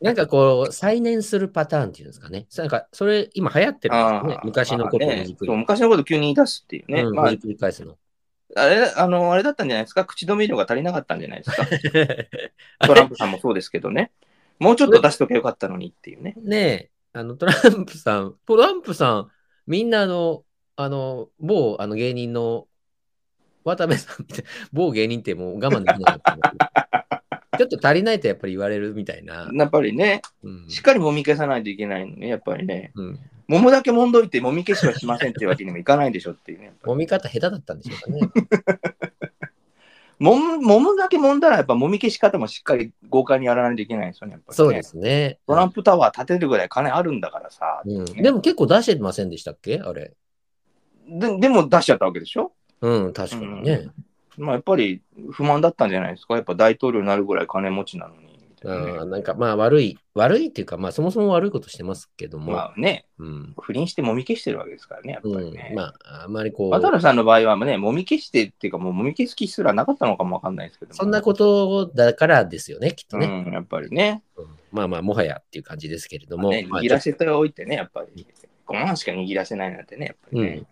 [0.00, 2.46] なんかこう、再燃するパターンっていうんですかね。
[2.56, 7.02] なんか、それ、今流行ってるんですよね昔のことをまあね昔のこと急に言い出すっていうね。
[7.02, 7.96] まあうんほじ、くり返すの。
[8.56, 10.04] あれ、あの、あれだったんじゃないですか？
[10.04, 11.66] 口止め料が足りなかったんじゃないですか？
[12.86, 14.10] トランプさんもそうですけどね。
[14.58, 16.34] もうちょっと出しとけばよかったのにっていうね。
[16.42, 19.30] ねえ、あの、トランプさん、トランプさん、
[19.66, 20.44] みんなあの、
[20.76, 22.66] あの、某あの芸人の
[23.64, 26.40] 渡部さんみたいな、某芸人ってもう我慢できないかっ
[27.50, 27.58] た。
[27.58, 29.48] ちょっと足りないとやっぱり言われるみたいな。
[29.54, 32.90] やっぱりね、うんしっかり揉み消さないといけないのね、やっぱりね。
[32.96, 33.20] うん、
[33.70, 36.64] だけ揉んどいて揉み消しはしませんっていうわけにもいかないでしょっていうね。
[36.64, 38.20] やっぱり揉み方下手だったんでしょうかね。
[40.20, 44.32] 揉む揉むだけ揉んだら、やっぱ揉み消し方もしっかり豪快にやらないといけないですよね。
[44.32, 45.38] やっぱりねそうですね。
[45.46, 47.82] トランプタワー建てるぐらい金あるんだからさ。
[47.84, 49.80] うん、ねでも結構出してませんでしたっけ？
[49.80, 50.14] あれ。
[51.08, 52.52] ででも出しちゃったわけでしょ？
[52.80, 53.88] うん、確かにね。
[54.36, 56.34] まあやっぱり不満だったんじゃないですか？
[56.34, 58.22] やっぱ大統領になるぐらい金持ちなのに。
[58.64, 62.52] みたいなねうん、なんかまあ悪い、悪いっていうか、まあそもそも悪いことしてますけども。
[62.52, 63.54] まあね、うん。
[63.60, 65.74] 不倫して揉み消してるわけですからね、やっぱうんりね。
[65.76, 66.70] まあ、あんまりこう。
[66.70, 70.94] 渡辺さんの場合はね、揉み消してっていうか、もう揉み消す気すらなかったのかもわかんないですけども。
[70.94, 73.26] そんなことだからですよね、きっとね。
[73.46, 74.22] うん、やっぱりね。
[74.36, 76.48] うんまあまあ、もはやっていう感じですけれども。
[76.48, 78.26] ねまあ握らせておいてね、やっぱり。
[78.66, 80.62] 5万しか握らせないなんてね、やっぱりね。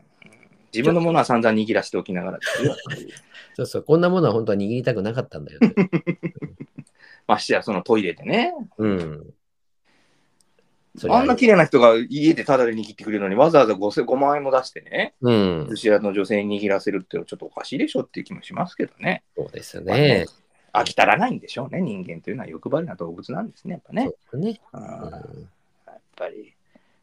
[0.73, 2.39] 自分のものは散々握らせておきながら
[3.55, 5.75] そうそう、こんなものは本当は握りたくなかったんだよね。
[7.27, 8.55] ましてやそのトイレでね。
[8.79, 9.35] うん。
[11.09, 15.67] あんな綺麗な人が家でタダで握ってくれるのに、わざわざ 5, 5万円も出してね、うん。
[15.71, 19.23] 寿司屋の女性に握らせるってちょっとおかしいでしょっていう気もしますけどね。
[19.37, 20.27] そうですよね。
[20.73, 24.05] 飽き足らないんでしょうね、人間というのは欲張りな動物なんですね、やっぱね。
[24.05, 24.61] そうですね。
[24.73, 25.49] うんう
[25.87, 26.55] やっぱり。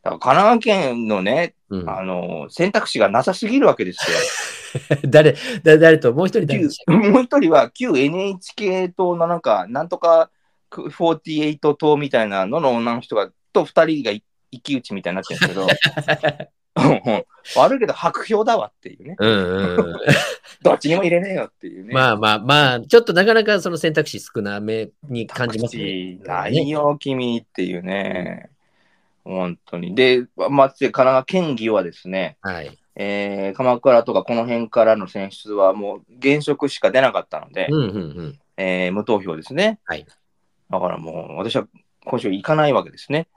[0.04, 4.18] だから神奈川県のね、んあの選択肢がなさすぎるわけですよ。
[5.10, 6.48] 誰、誰誰と、もう一人
[6.92, 10.30] もう一人は旧 NHK 党のなんか、なんとか
[10.72, 14.24] 48党みたいなのの女の人がと二人が一
[14.62, 15.68] 騎打ちみたいになってるんですけど、
[17.56, 19.16] 悪いけど白票だわっていうね。
[19.20, 20.00] けうんうんうん。
[20.62, 21.94] どっちにも入れねえよっていうね。
[21.94, 26.20] まあまあまあ、ちょっとなかなかその選択肢少なめに感じますね。
[26.24, 28.50] ないよ、君っていうね。
[29.30, 29.94] 本当に。
[29.94, 32.78] で、まあ、神奈川県議はですね、はい。
[32.96, 38.40] えー鎌倉とかこの辺からの選出はもう現職しか出なかったので、うんうんうん。
[38.58, 39.80] えー無投票ですね。
[39.86, 40.06] はい。
[40.70, 41.68] だからもう私は
[42.06, 43.28] 今週行かないわけですね。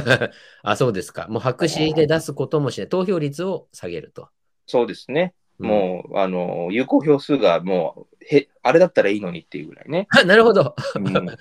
[0.62, 1.26] あ、そうですか。
[1.28, 2.88] もう白紙で出すこともしない。
[2.88, 4.28] 投票率を下げると。
[4.66, 5.34] そうですね。
[5.58, 10.06] うんもう、あの、有効票数がもう、へ、あれだったらいいのにっていうぐらいね。
[10.10, 10.74] あ なるほど。
[10.96, 11.36] うん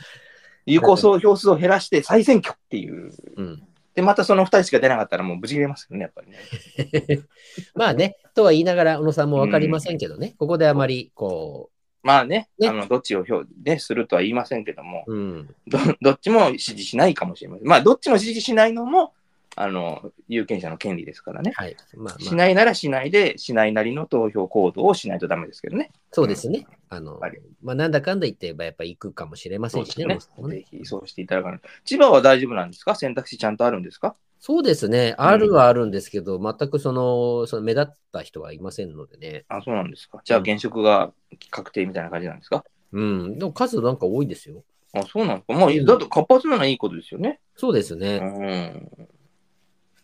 [0.65, 3.11] 有効票数を減らして再選挙っていう。
[3.37, 3.63] うん、
[3.95, 7.23] で、またその2人しか出なかったらもう無事切れますよね、やっぱりね。
[7.73, 11.71] まあね、とは言いながら、小野さんも分かりませんけどね、ここであまり、こ
[12.03, 12.67] まあね、ね。
[12.67, 17.67] あのどっちを票、ね、するとは言いませんけども、う、うん、どどっちも支持しないかもしれません。
[17.67, 19.13] まあ、どっちも支持しないのも、
[19.57, 21.53] あの、有権者の権利ですからね。
[21.55, 21.75] はい。
[21.95, 25.91] まあしまあ、ないならしないで、しないなりの投票行動をしないとダメですけどね。
[26.11, 26.67] そうですね。
[26.89, 30.05] あのはい、まあ、なんだかんだ言って、やっぱ行くかもしれませんしね。
[30.05, 31.61] ねぜひそうしていただかない。
[31.83, 32.95] 千葉は大丈夫なんですか？
[32.95, 34.15] 選択肢ちゃんとあるんですか？
[34.39, 35.15] そうですね。
[35.17, 39.45] あるはあるんですけど、全くその、その目立った人はいませんのでね。
[39.47, 40.21] あ、そうなんですか。
[40.23, 41.11] じゃあ現職が
[41.49, 42.63] 確定みたいな感じなんですか？
[42.91, 43.39] うん。
[43.39, 44.63] でも数なんか多いですよ。
[44.93, 45.53] あ、そうなんですか。
[45.53, 47.39] まあ、うんだって活発なのはいいことですよね。
[47.55, 48.17] そうですうね。
[48.19, 48.91] ん。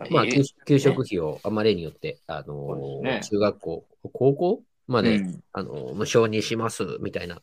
[0.09, 7.41] まあ、え給給食費をあまりによって、あのね中学校、高校まで、うんあの無償にしますみたいな、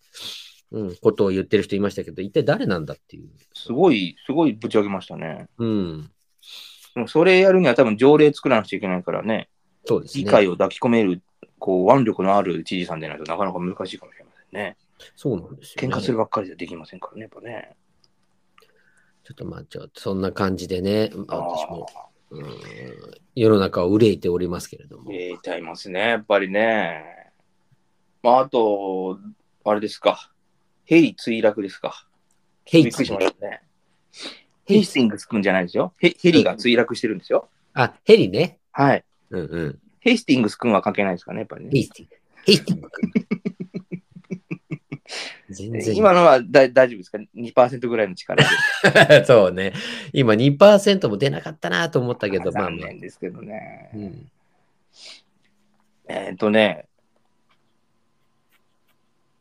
[0.72, 3.28] うん、ことを言ってる人いましたけど、一体誰なんだっていう。
[3.54, 5.46] すごい、すごいぶち上げましたね。
[5.58, 6.10] うん。
[6.94, 9.48] でもそれやるには多分条例作らなくちゃいけないからね、
[9.84, 10.24] そうですね。
[10.24, 11.22] 議会を抱き込める、
[11.58, 14.76] こう、腕力のある知事さんでないとなかなか難しいかもしれませんね。
[15.16, 15.94] そうなんですよ、ね。
[15.94, 17.76] 喧嘩するばっかりじゃできませんからね、やっぱね。
[19.24, 21.86] ちょっとまあ、ちょっとそんな感じでね、あ私も、
[22.30, 22.44] うん、
[23.34, 25.12] 世の中を憂いておりますけれども。
[25.12, 27.04] ええちゃいますね、やっぱりね。
[28.22, 29.18] まあ、あと、
[29.64, 30.32] あれですか。
[30.84, 32.06] ヘリ墜落ですか。
[32.64, 33.62] ヘイびっくりしましたね。
[34.66, 35.94] ヘイスティングス君じゃないですよ。
[35.98, 37.48] ヘヘリが墜落してるんですよ。
[37.72, 38.58] あ、ヘリね。
[38.72, 39.04] はい。
[39.30, 39.78] うんうん。
[40.00, 41.70] ヘイスティングス君は関係ないですかね、やっぱりね。
[41.72, 42.16] ヘイスティング。
[42.44, 42.90] ヘイスティング。
[45.50, 45.96] 全然。
[45.96, 49.24] 今のはだ大丈夫ですか ?2% ぐらいの力で。
[49.26, 49.72] そうね。
[50.12, 52.70] 今2%も出なかったなと思ったけど、まあまあ。
[52.70, 53.90] 残念ですけどね。
[53.94, 54.30] うん、
[56.08, 56.86] えっ、とね、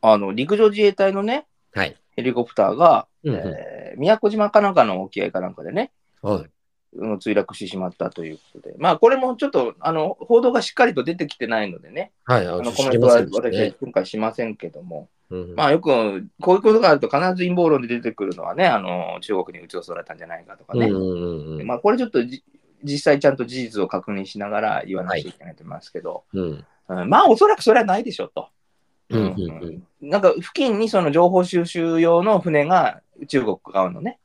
[0.00, 1.96] あの、陸上自衛隊のね、はい。
[2.16, 5.90] ヘリコプターが、うんうんえー宮古島かなんかの沖合かなんかでね、
[6.22, 6.50] はい。
[6.96, 13.74] うん墜落してしまったということで、まあこれもちょっとあの報道がしっかりと出てきてないのでね、はい、ああのコメントは私はね。
[13.80, 15.88] 今回しませんけども、うんまあよく
[16.40, 22.42] こういうことがあると必ず陰謀論で出てくるのはね、あの中国に撃ち落とされたんじゃないかとかね、うんうんまあこれちょっとじ
[22.82, 27.08] 実際ちゃんと事実を確認しながら言わなきゃいけないと思いますけど、うんうん。
[27.08, 28.48] まあおそらくそれはないでしょうと。
[29.10, 29.82] うんうん。
[30.00, 30.08] うん。
[30.08, 34.16] なんか付近にその情報収集用の船が中国側のね、は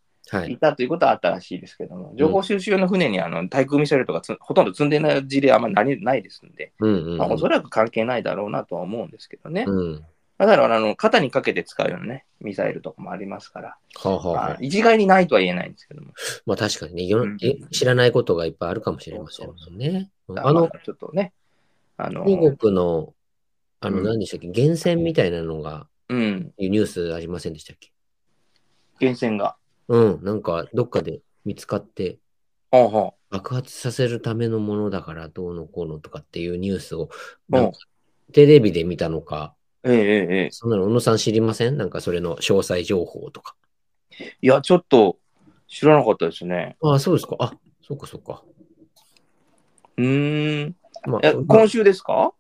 [0.46, 0.54] い。
[0.54, 7.18] いたということはあったらしいですけども、情報収集用の船にあの対空ミサイルとかつほとんど積んでない事例はあんまりないないですんで、うんうんうん。
[7.18, 9.66] まあ、おそらく関係ないだろうなとは思うんですけどね。
[9.68, 10.06] うん。
[10.38, 16.12] だからあの肩にかけて使うようなね、ミサイルとかもありますから、はあはあはまああ、一概にないとは言えないんですけども、
[16.46, 17.38] まあ確かにね、世うん。
[17.42, 20.10] え知らないことがいっぱいあるかもしれませんもんね。
[20.36, 21.34] あの、まちょっとね、
[21.98, 23.14] あの、中国の、
[23.80, 24.04] あの、うん。
[24.04, 27.92] 何でしたっけ、源泉みたいなのが、うん、いうニュースありませんでしたっけ？
[29.00, 29.56] 源泉が。
[29.88, 32.19] うん、なんか、どっかで見つかって、
[33.30, 37.10] 爆発させるためのものだからどうのこうのとかっていうニュースを、
[38.32, 39.91] テレビで見たのか、う。
[39.91, 40.50] ええええええ。
[40.52, 41.78] そんなの小野さん知りません？
[41.78, 43.56] なんかそれの詳細情報とか。
[44.41, 45.17] いや、ちょっと
[45.67, 46.78] 知らなかったですね。
[46.82, 47.36] ああ、そうですか。
[47.39, 48.43] あ、そうかそうか。
[49.98, 50.76] うーん。
[51.06, 52.34] まあ、今週ですか？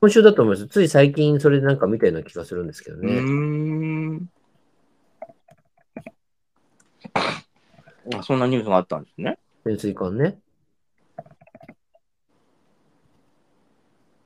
[0.00, 0.66] 今週だと思います。
[0.66, 3.12] つい最近それでなんか見たような気がするんですけどうね。
[3.12, 4.28] ーん。
[7.01, 7.01] あ
[8.22, 9.38] そんなニュースがあったんですね。
[9.64, 10.38] 潜水艦ね。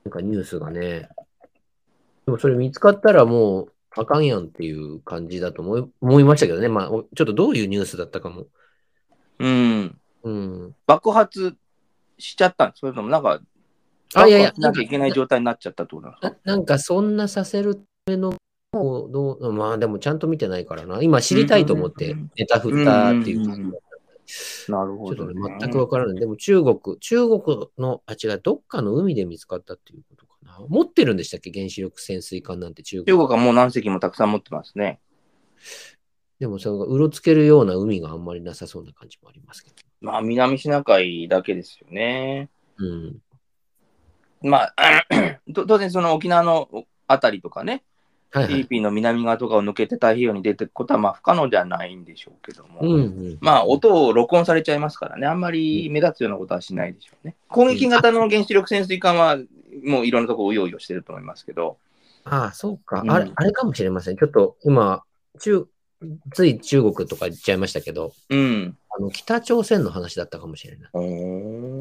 [0.03, 1.09] なんかニュースがね。
[2.25, 6.69] でもそれ見つかったらもうあかんやんっていう感じだと思い思いましたけどね。
[6.69, 8.47] まあ、おちょっとどういうニュースだったかも。
[9.39, 9.97] うん。
[10.23, 10.75] うん。
[10.85, 11.55] 爆発
[12.17, 13.39] しちゃったんですそれともなんか、
[14.15, 16.37] あ、いやいや、なきゃいけない状態になっちゃったってことなんですか？
[16.45, 18.33] ななんかそんなさせるための、
[18.83, 21.01] どうまあでもちゃんと見てないからな。
[21.01, 23.87] 今知りたいと思ってネタ振ったっていう感じだった
[24.71, 26.19] なるほど、ちょっとねね。、全くわからない。
[26.19, 30.59] でも中国、中国の、あ、違う、どっかの海で見つかったっていうことかな。
[30.67, 31.51] 持ってるんでしたっけ？
[31.51, 33.05] 原子力潜水艦なんて中国。
[33.05, 34.99] 中国はもう何隻もたくさん持ってますね。
[36.39, 39.75] でも、その、うろつけるような海があんまりなさそうな感じもありますけど。
[40.01, 42.49] まあ、南シナ海だけですよね。
[42.77, 43.17] うん。
[44.41, 44.75] まあ、
[45.53, 47.83] と当然その沖縄のあたりとかね。
[48.45, 53.37] フィリピンの南側とかを抜けて太平洋に出ていくことはまあ不可能ではないんでしょうけども、うんうん。
[53.41, 57.35] まあ音を録音されちゃいますからね、あんまり目立つようなことはしないでしょうね。
[57.47, 59.37] 攻撃型の原子力潜水艦は
[59.83, 61.77] もういろんなところを用意をしてると思いますけど、
[62.29, 63.01] ああ、そうか。
[63.01, 64.17] うんあれ、あれかもしれません。
[64.17, 65.03] ちょっと今、
[65.39, 65.67] 中、
[66.33, 68.77] つい中国とか言っちゃいましたけど、うん。
[68.89, 70.89] あの、北朝鮮の話だったかもしれない。
[70.93, 70.99] お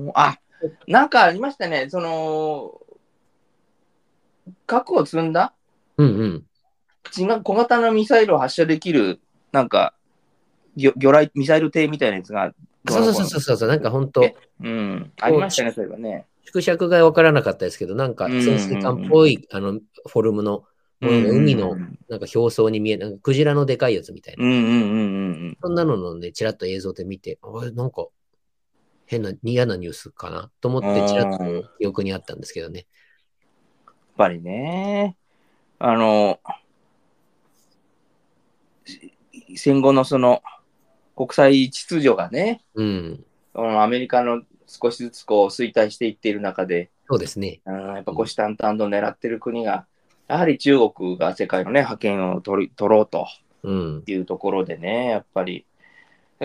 [0.08, 0.38] ーあ、
[0.86, 2.80] なんかありましたね、その、
[4.66, 5.52] 核を積んだ
[5.98, 6.44] うんうん。
[7.16, 9.20] 違う小型のミサイルを発射できる、
[9.52, 9.94] なんか、
[10.76, 12.52] 魚魚雷、ミサイル艇みたいなやつが、
[12.88, 16.26] そうそうそうそうそう、なんか本当えうん、ありましたね、そういえばね。
[16.44, 20.64] 縮尺が分からなかったですけど、なんか潜水艦っぽい、あの、フォルムの、
[21.00, 24.44] 海のうんなんか表層に見えなんかクジラのでかいやつみたいな。
[24.44, 24.72] うんうんうんう
[25.48, 28.06] んそんなののね、ちらっと映像で見て、あれ、なんか
[29.06, 32.86] 変な、嫌なニュースかなと思って、ちらっと記憶にあったんですけどね。
[34.16, 35.16] ぱりね、
[35.78, 36.40] あの、
[38.84, 39.12] し
[39.56, 40.42] 戦後のその
[41.16, 43.24] 国際秩序がね、うん。
[43.54, 47.60] アメリカの少しずつこう衰退していっている中で、そうですね。
[47.66, 49.86] うん、やっぱ虎視眈々と狙ってる国が、
[50.28, 53.26] やはり中国が世界のね、覇権を取り取ろうと
[53.62, 54.04] うん。
[54.06, 55.66] いうところでね、やっぱり、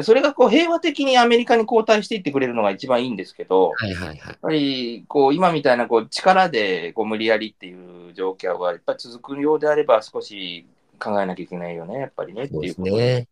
[0.04, 4.18] それがこう平和的にアメリカに後退していってくれるのが一番いいんですけど、はいはいはい。
[4.18, 10.66] やっぱりこう今みたいなこう力でこう無理やりっていう状況がやっぱり続くようであれば少し
[10.98, 13.28] 考えなきゃいけないよね、やっぱりねっていうことですね。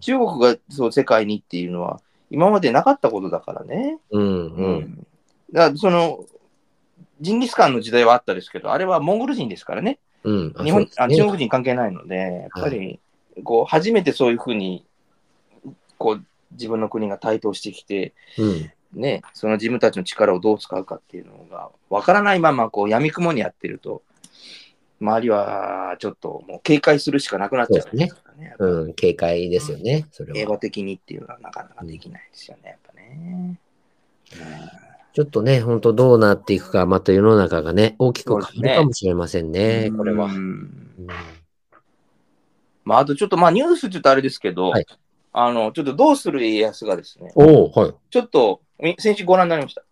[0.00, 3.98] 中国がそう世界にっていうのは今までなかったことだからね。
[4.10, 5.06] うんうん。
[5.52, 6.24] だからその
[7.20, 9.98] ジンギスカンの時代はあったですけど、あれはモンゴル人ですからね。
[10.22, 10.54] うん。
[10.56, 13.00] あ日本、あ中国人関係ないので、やっぱり
[13.42, 14.84] こう初めてそういうふうに
[15.98, 18.72] こう自分の国が台頭してきて、うん。
[18.92, 24.02] ね、その自分たちの力をどう使うかっていうのがわからないままこう闇雲にやってると、
[25.00, 28.54] 周りはちょっともう警戒するしかなくなっちゃうんですからね。
[28.58, 28.94] うん。
[28.94, 30.06] 警戒ですよね。
[30.12, 30.36] それは。
[30.36, 33.60] 平和的にっていうのはなかなかできないですよね、やっぱね。
[35.12, 40.26] ちょっとね、本当どうなっていくか、また世の中がね、大きく変わるかもしれませんね、これは。
[40.26, 41.06] うんうん
[42.84, 44.86] まあ、あとちょっとまあニュースちょっとあれですけど、はい
[45.38, 47.94] あの、ちょっとどうする家康がですね、おおはい。
[48.10, 49.82] ちょっとみ先週ご覧になりました？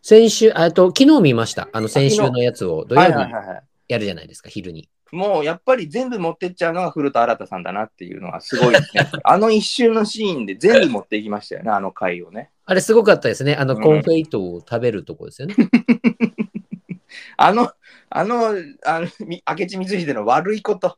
[0.00, 1.68] 先週、あと、昨日見ました。
[1.72, 3.62] あの、先週のやつを土曜はい日はいはいはい。
[3.88, 4.88] やるじゃないですか、昼に。
[5.12, 9.06] もうやっぱり全部持ってっちゃうのが古田新太さんだなっていうのはすごいですね。
[9.22, 12.50] あの一瞬のシーンで全部持っていきましたよね、あの回をね。
[12.64, 13.54] あれすごかったですね。
[13.54, 15.54] あの、うん confeito を食べるとこですよね。
[17.36, 17.70] あの、
[18.10, 20.96] あの、あのみ明智光秀の悪いこと、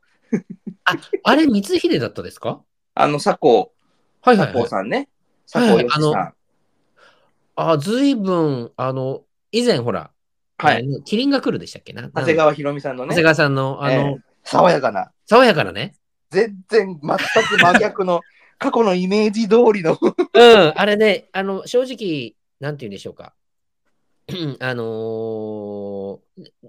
[1.24, 2.62] あれ、光秀だったですか？
[2.98, 3.68] あの佐藤、
[4.22, 4.62] はいはい、佐はい。
[4.62, 4.96] 藤さんね。
[4.96, 5.08] はいはい
[5.46, 6.34] 佐藤義さん。
[7.54, 10.10] あ、ずいぶん、あの、以前ほら、
[10.58, 11.02] はい。
[11.04, 12.02] キリンが来るでしたっけな？
[12.02, 15.94] 長谷川博美さんのね長谷、川さんの、あの、えー爽やかな、爽やかなね。
[16.30, 18.20] 全然全く真逆の
[18.58, 19.98] 過去のイメージ通りの。
[20.00, 23.34] うん、あれね、あの、正直、なんて言うんでしょうか。
[24.60, 26.18] あのー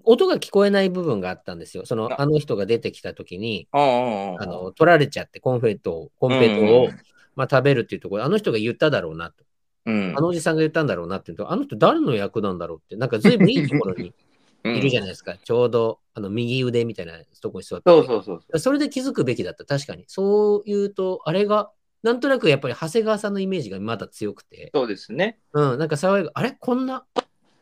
[0.05, 1.85] 音が聞こえない部分があったんですよ。
[1.85, 6.97] その、ああの人が出てきたときに、うんうんうんあの、取られちゃって、 confeito を、コンペイトを、うん
[7.35, 9.43] まあ、食べるっていうところ、あの人が言っただろうなと。
[9.85, 14.13] うんあのおじさんが言ったんだろうなっていうと、あの人誰の役なんだろうって、なんか随分いいところに
[14.65, 15.35] いるじゃないですか。
[15.37, 17.89] ちょうど、あの、右腕みたいなとこに座って。
[17.89, 19.65] そうそうそうそそれで気づくべきだった。
[19.65, 20.03] 確かに。
[20.07, 21.71] そう言うと、あれが、
[22.03, 25.39] なんとなくやっぱり長谷川さんのイメージがまだ強くて、そうですね。
[25.53, 26.51] うん、なんか爽やか、あれ？
[26.51, 27.05] こんな、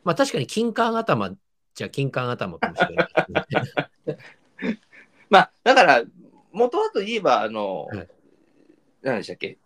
[0.05, 1.35] まあ確かに金管頭
[1.73, 3.07] じゃ金管頭かもしれない。
[5.29, 6.03] まあ、だから、
[6.53, 8.07] 元はといえば、あの、はい
[9.01, 9.57] 何でしたっけ？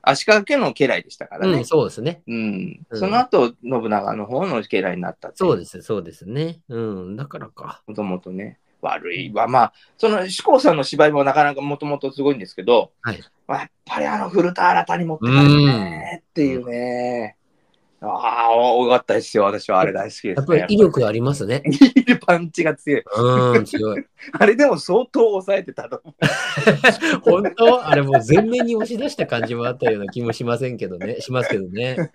[0.00, 1.64] 足利家の家来でしたからねうん、。
[1.64, 2.22] そうですね。
[2.26, 2.86] うん。
[2.88, 6.60] うんその後、信長の方の家来になったそうです、そうですね。
[6.68, 6.80] う
[7.10, 7.82] ん、だからか。
[7.86, 9.48] もともとね、悪いわ。
[9.48, 17.36] まあ、その志功さんの芝居もなかなかもともとすごいんですけど、はいまあ、やっぱりあの古田新太に持ってかれるねっていうね。
[18.00, 19.44] ああ、よかったですよ。
[19.44, 20.34] 私はあれ大好きです、ね。
[20.36, 21.62] やっぱり威力ありますね。
[22.26, 23.04] パンチが強い。
[23.16, 24.06] うん、強い。
[24.38, 27.20] あれでも相当抑えてたと思う。
[27.24, 27.86] 本当？
[27.86, 31.20] あれもう全面に押し出した感じもあったような気もしませんけどね。
[31.20, 32.10] しますけどね。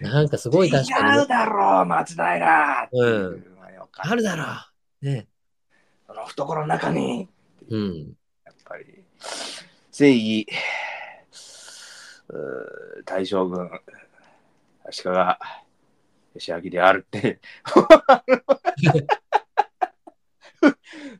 [0.00, 4.44] なんかすごい確かにね、違うだろう、松平うのがよかったあるだろ
[5.02, 5.06] う。
[5.06, 5.28] ね。
[6.06, 7.28] その懐の中に、
[7.68, 8.14] うん。
[8.46, 9.04] やっぱり、
[9.90, 10.46] 正義、
[13.04, 13.70] 大将軍、
[14.92, 15.14] 足利
[16.34, 17.40] 義明であるって。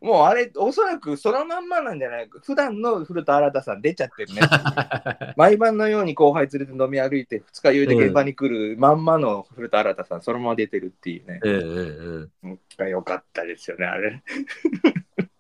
[0.01, 2.39] もうあれ、おそらくそのまんまなんじゃないか。
[2.43, 4.41] 普段の古田新太さん出ちゃってるね。
[5.37, 11.41] 毎晩のように後輩連れて飲み歩いて、二日酔いで現場に来るまんまの古田新太さん、そのまま出てるっていうね。
[11.43, 12.59] うんうんうん。
[12.77, 14.23] が良かったですよね、あれ。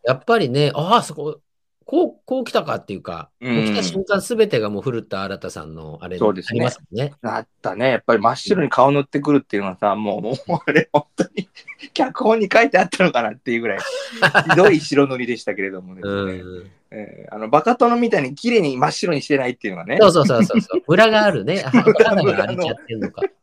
[0.05, 1.40] やっぱりね、ああ、そこ、
[1.90, 7.12] こう、こう来たかっていうか、うんもう来た瞬間すべてがもう古田新太さんのあれそうですねありますね。
[7.20, 7.90] あったね。
[7.90, 11.48] やっぱり真っ白に顔塗ってくるっていうのはさ、もう、もうあれ、本当に
[11.92, 13.79] 脚本に書いてあったのかなっていうぐらい、
[14.50, 16.03] ひどい白塗りでしたけれどもね。
[16.05, 16.70] うん。
[16.92, 20.83] えーあのバカ殿みたいに綺麗に真っ白にしてないっていうのがね、そうそうそうそうそう。
[20.87, 21.64] 裏があるね。
[21.66, 23.22] あ肌が荒れちゃってんのか。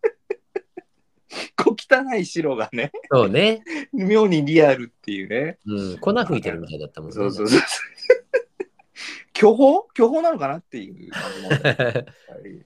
[1.58, 3.62] 小汚い白がね、そうね。
[3.92, 5.58] 妙にリアルっていうね。
[5.66, 5.98] うん。
[5.98, 7.16] 粉吹いてるみたいだったもんね。
[7.16, 7.60] そうそうそう。
[9.38, 11.22] 巨峰巨峰なのかなっていう感
[12.44, 12.66] じ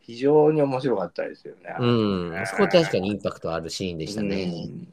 [0.00, 1.76] 非常に面白かったですよね。
[1.78, 2.46] うん。
[2.46, 4.46] そこ確かにインパクトあるシーンでしたうね。
[4.46, 4.88] ん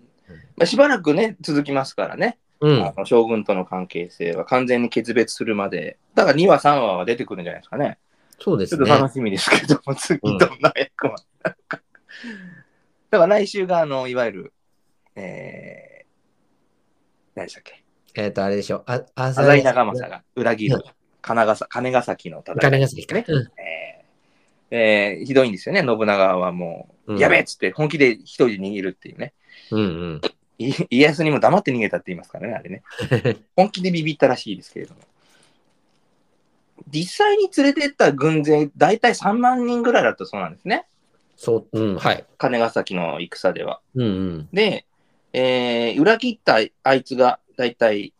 [0.58, 2.38] まあ、しばらくね、続きますからね。
[2.60, 2.86] うん。
[2.86, 7.98] あの将軍との関係性は完全に決別するまで、だから2話、3話は出てくるんじゃないですかね。
[8.42, 8.86] そうですね。
[8.86, 11.16] ちょっと楽しみですけども、次どんな役は。
[11.42, 14.54] だから来週が、あの、いわゆる、
[15.16, 16.06] えー、
[17.36, 18.84] 何でしたっけ、えっと、あれでしょ。
[18.86, 22.60] あ、あ浅井長政が裏切るうん金ヶ崎金ヶ崎の戦い。
[22.60, 23.26] 金が好きかね。
[23.28, 23.42] うん。
[23.60, 24.06] えー
[24.72, 29.34] えーひどいんですよね、信長はもう、うんやべえっつって本気で一人で逃げるっていうね。
[29.72, 30.22] うんうん。
[30.58, 32.84] い家康にも黙って逃げたって言いますからね、あれね。
[33.56, 35.02] 本気でビビったらしいですけれども。
[36.90, 40.86] 実際に連れてった軍勢、大体3万人ぐらいだったそうなんですね。
[41.36, 42.26] そう、うん、はい。
[42.38, 43.82] 金ヶ崎の戦では。
[43.96, 44.50] うんうん。
[44.54, 44.86] で、
[45.34, 48.14] えー裏切ったあいつが大体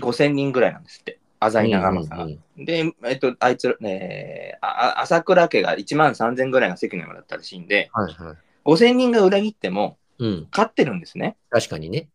[0.00, 1.18] 5000人ぐらいなんですって。
[1.44, 2.24] 浅井長政が。
[2.24, 8.36] うんうんで、えっと、あいつ、えーああ朝倉家が1万3000ぐらいが関の山だったらしいんで、はいはい。
[8.64, 10.48] 5000人が裏切ってもうん。
[10.52, 11.36] 勝ってるんですね。
[11.50, 12.08] 確かにね。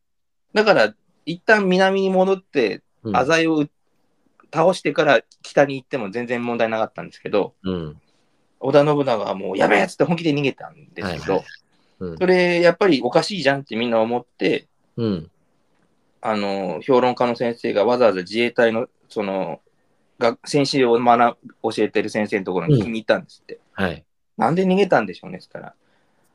[0.54, 0.94] だから、
[1.26, 3.18] 一旦南に戻って、うん。
[3.18, 3.68] 浅井を
[4.54, 8.02] 倒してから北に行っても全然問題なかったんですけど、うん。
[8.60, 11.40] 織田信長はもうやべえっつって本気で逃げたんですけど、はいはい
[12.00, 15.32] うんそれやっぱりおかしいじゃんってみんな思って、うん。
[16.28, 19.62] あの、評論家の先生がわざわざ自衛隊の、その、
[20.20, 23.62] が戦士を学ぶ教えてる先生のところに聞きに行ったんですって。
[23.72, 24.04] はい。
[24.36, 25.74] なんで逃げたんでしょうねっったら、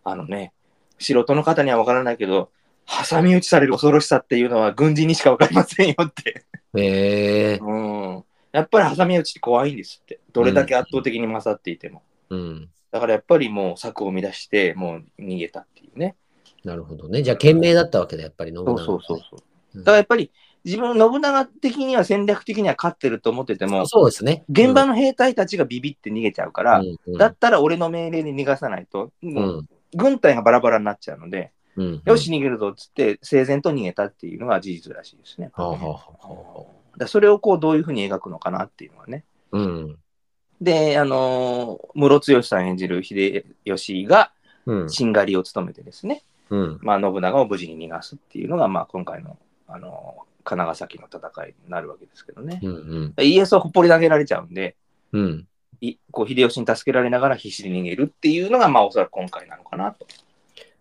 [0.02, 0.54] あのね、
[0.98, 2.48] 素人の方には分からないけど、
[2.86, 6.46] 挟み撃ちされる恐ろしさっていうのは軍人にしか分かりませんよって。
[6.74, 7.58] へえ。
[7.58, 8.24] うん。
[8.52, 10.20] やっぱり挟み撃ちって怖いんですって。
[10.32, 12.02] どれだけ圧倒的に勝っていても。
[12.30, 12.70] うん。
[12.90, 16.16] だからやっぱりもう策を乱して、もう逃げたっていうね。
[16.64, 17.22] なるほどね。
[17.22, 18.78] じゃあ、賢明だったわけだ、やっぱり信長。
[18.78, 19.51] そうそうそうそう。
[19.74, 20.30] うんだからやっぱり
[20.64, 24.44] 自分、信長的には戦略的には勝ってると思ってても、そうですね。
[24.48, 35.50] 現場の兵隊たちがビビって逃げちゃうから、うんうんだったら俺の命令で逃がさないと、うん軍隊がバラバラになっちゃうので、うんよし、逃げるぞっつって、整然と逃げたっていうのが事実らしいですね。
[35.54, 39.24] はあはあだそれをこうどういうふうに描くのかなっていうのはね。
[39.50, 39.98] あうん。
[40.60, 44.32] で、あのー室剛さん演じる秀吉が
[44.66, 44.90] うん。
[44.90, 46.78] しんがりを務めてですね、うん。
[46.82, 49.36] まあ、信長を無事に逃がすっていうのが、まあ、今回の、
[49.74, 52.58] あのー金ヶ崎の戦いになるわけですけどね。
[52.64, 53.14] うん。
[53.16, 54.74] 家康はほっぽり投げられちゃうんで、
[55.12, 55.46] うん。
[55.80, 60.04] いこう秀吉に助けられながら必死で逃げるっていうのが、まあ、おそらく今回なのかなと。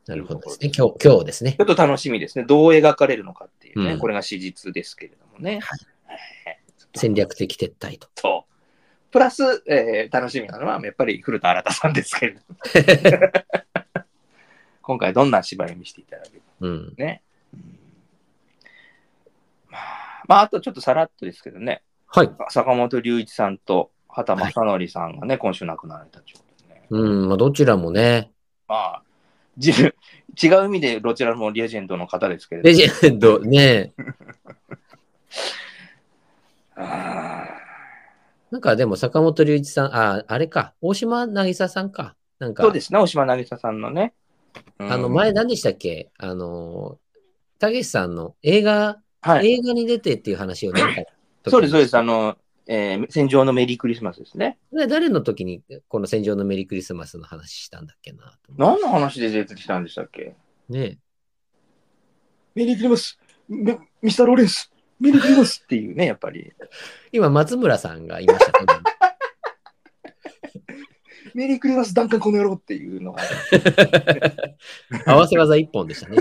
[0.08, 0.72] なるほどですね。
[0.76, 1.58] 今日、今日ですねち。
[1.60, 2.46] ょっと楽しみですね。
[2.46, 3.94] どう描かれるのかっていうね。
[3.94, 5.60] うんこれが史実ですけれどもね。
[5.60, 5.80] はい
[6.48, 6.62] えー
[6.94, 8.10] 戦略的撤退と。
[8.16, 8.54] そう。
[9.12, 12.56] プラス、えー楽しみなのは、やっぱり古田新太さんですけれども、
[14.82, 16.94] 今回どんな芝居を見せていただけるうん。
[16.98, 17.22] ね。
[17.54, 17.81] うんまあ、
[20.28, 22.32] まあ、あとちょっとさらっとですけどね、はい。
[22.50, 26.88] 坂本龍一さんと畑正則さんがね、今週亡くなられたということでね。
[26.90, 27.28] うん。
[27.30, 28.32] まあ、どちらもね、
[28.68, 29.04] まあ、
[29.58, 29.94] 自分、
[30.42, 33.94] 違う意味でどちらもレジェンドの方ですけれどレジェンド、ね。
[36.76, 37.46] あ
[38.50, 42.16] なんかでも坂本龍一さん、あ、あれか、大島渚さんか。
[42.40, 44.14] なんか、ーそうですね、大島渚さんのね。
[44.80, 46.12] うんあの、前何でしたっけ？
[46.18, 46.98] あの、
[47.60, 51.02] たけしさんの映画、はい、映画に出てっていう話をなんか
[51.48, 51.98] そうです、そうです。
[51.98, 54.58] あの、えー戦場のメリークリスマスですね。
[54.72, 60.36] で誰の時にこの戦場のメリークリスマスの話したんだっけな何の話で出てきたんでしたっけ？
[60.70, 60.98] うね
[62.56, 66.52] メリークリスマス、ミミスター・ローレンス、メリークリスマスっていうね、やっぱり。
[67.12, 68.74] 今、松村さんがいましたけど、
[71.34, 73.22] メリークリスマス、ダンカンこの野郎っていうのが。
[75.06, 76.18] 合わせ技一本でしたね。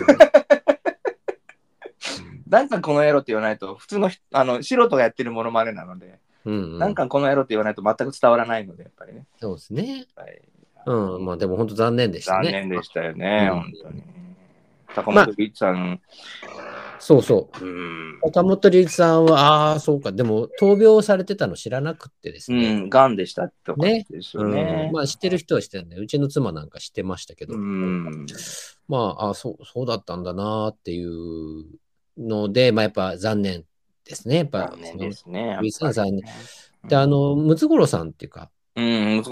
[2.51, 9.25] ダンカンこの野郎って言わないと、普通の人あの素人がやってるモノマネなので、うん、うんダンカンこの野郎って言わないと全く伝わらないので、やっぱりね。
[9.41, 10.07] そうですね。
[10.17, 10.43] はい
[10.87, 12.53] うん、まあでも本当残念でした残ね。
[12.53, 14.03] 念でしたよね、うん本当に。
[14.95, 16.01] 坂本龍一さん、
[16.99, 17.65] そうそう。
[17.65, 20.11] うん、岡本龍一さんは、ああー、そうか。
[20.11, 22.73] でも、闘病されてたの知らなくってですね。
[22.73, 24.91] うん、がんでしたってことねですようんね。
[24.93, 25.97] まあ知ってる人は知ってるね。
[25.97, 28.27] うちの妻なんか知ってましたけど、うん、
[28.89, 31.65] まあ、あそうそうだったんだなっていう
[32.21, 33.65] ので、まあやっぱ残念
[34.05, 34.37] ですね。
[34.37, 35.59] やっぱ、残念ですね。
[36.89, 39.23] で、あ、の、ムツゴロウさんっていうか、うん、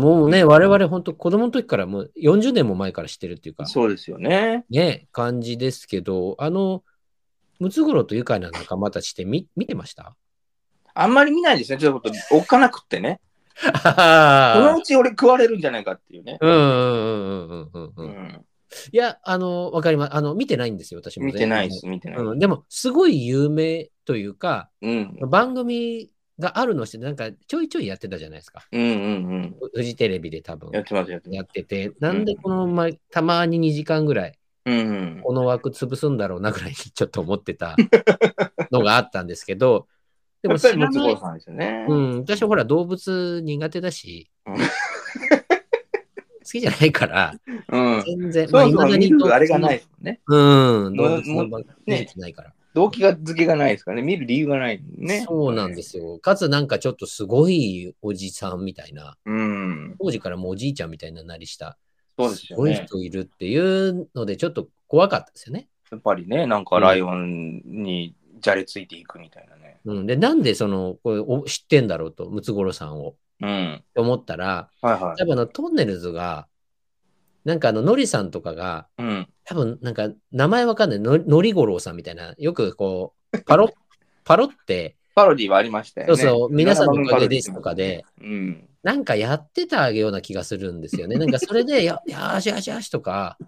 [0.00, 4.64] もうね、我々本当子供の時からもう40年も前から知ってるっていうか、そうですよね。
[4.70, 6.82] ね、感じですけど、あの、
[7.58, 10.16] ムツゴロウと愉快な仲間たちって見見てました？
[10.94, 11.78] あんまり見ないですね。
[11.78, 13.20] ちょっとおっかなくってね。
[13.56, 16.38] そのあうち俺食われるんじゃないかっていうね。
[16.40, 17.92] うんうんうんうんうんう。
[17.96, 18.44] うんん、
[18.92, 20.16] いや、あの、わかります。
[20.16, 22.18] あの、見てないんですよ、私も、見てないです、見てない。
[22.18, 28.66] うん、でも、すごい有名というか、うん、番組があるのして、なんかちょいちょいやってたじゃないですか。
[28.72, 28.94] うん、うん、う
[29.38, 29.56] ん。
[29.74, 34.80] フジテレビで多分やってます、やっててて、なんでこの、ま、たまに2時間ぐらい、うん、う
[35.18, 35.20] ん。
[35.22, 37.76] この枠潰すんだろうなぐらいにちょっと思ってた
[38.70, 39.86] のがあったんですけど、
[40.42, 41.86] でも知らないね。
[41.88, 44.30] うん、私はほら動物苦手だし、
[46.52, 47.34] きじゃないから、
[47.68, 48.02] うん。
[48.02, 50.20] 全然、そうそう、未だに見るあれがないですもんね。
[50.26, 52.52] うん、動物の番技術ないから。
[52.74, 54.02] 動機が付けがないですからね。
[54.02, 55.24] 見る理由がないね。
[55.26, 56.18] そうなんですよ。
[56.18, 59.96] かつなんかちょっとすごいおじさんみたいな、うん。
[60.00, 61.76] 当時からもうおじいちゃんみたいななりした、
[62.18, 62.84] そうですよごいね。
[62.86, 65.68] 人いるっていうので、ちょっと怖かったですよね。
[65.90, 69.78] やっぱりね、なんかライオンにじゃれついていくみたいなね。
[69.84, 73.16] うん、で、なんでその、これお知ってんだろうと、ムツゴロウさんを。
[73.42, 73.74] うん。
[73.80, 76.46] って思ったら、はいは多分あの、トンネルズが、
[77.44, 79.02] なんかあの、ノリさんとかが、い。
[79.02, 79.28] うん。
[79.44, 83.72] 多分なんか名前わかんない、ののりごろうさんみたいな、よくこう、パロッ、
[84.24, 86.16] パロって、パロディはありましたよね。
[86.16, 88.04] そうそう皆さんのおかげですとかで。
[88.20, 88.68] うん。
[88.82, 91.16] なんかやってたような気がするんですよね。
[91.16, 93.38] なんかそれで、や、やーしやしやしとか、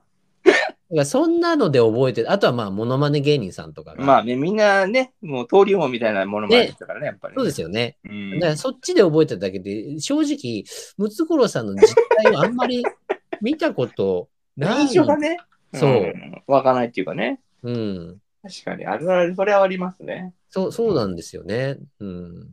[1.05, 2.31] そんなので覚えてる。
[2.31, 4.05] あとはまあ、モノマネ芸人さんとかが。
[4.05, 7.97] まあね、みんなね、もう登竜門みたいなものましたからね、やっぱり、そうですよね。
[8.05, 10.65] うんだからそっちで覚えてるだけで、正直、
[10.97, 12.85] ムツゴロウさんの実態をあんまり
[13.43, 14.83] 見たことない。
[14.83, 15.39] 印象がね、
[15.75, 17.41] そうん湧かないっていうかね。
[17.63, 18.21] うん。
[18.43, 20.35] 確かに、あるある、それはありますね。
[20.51, 21.79] そう、そうなんですよね。
[21.99, 22.49] うん。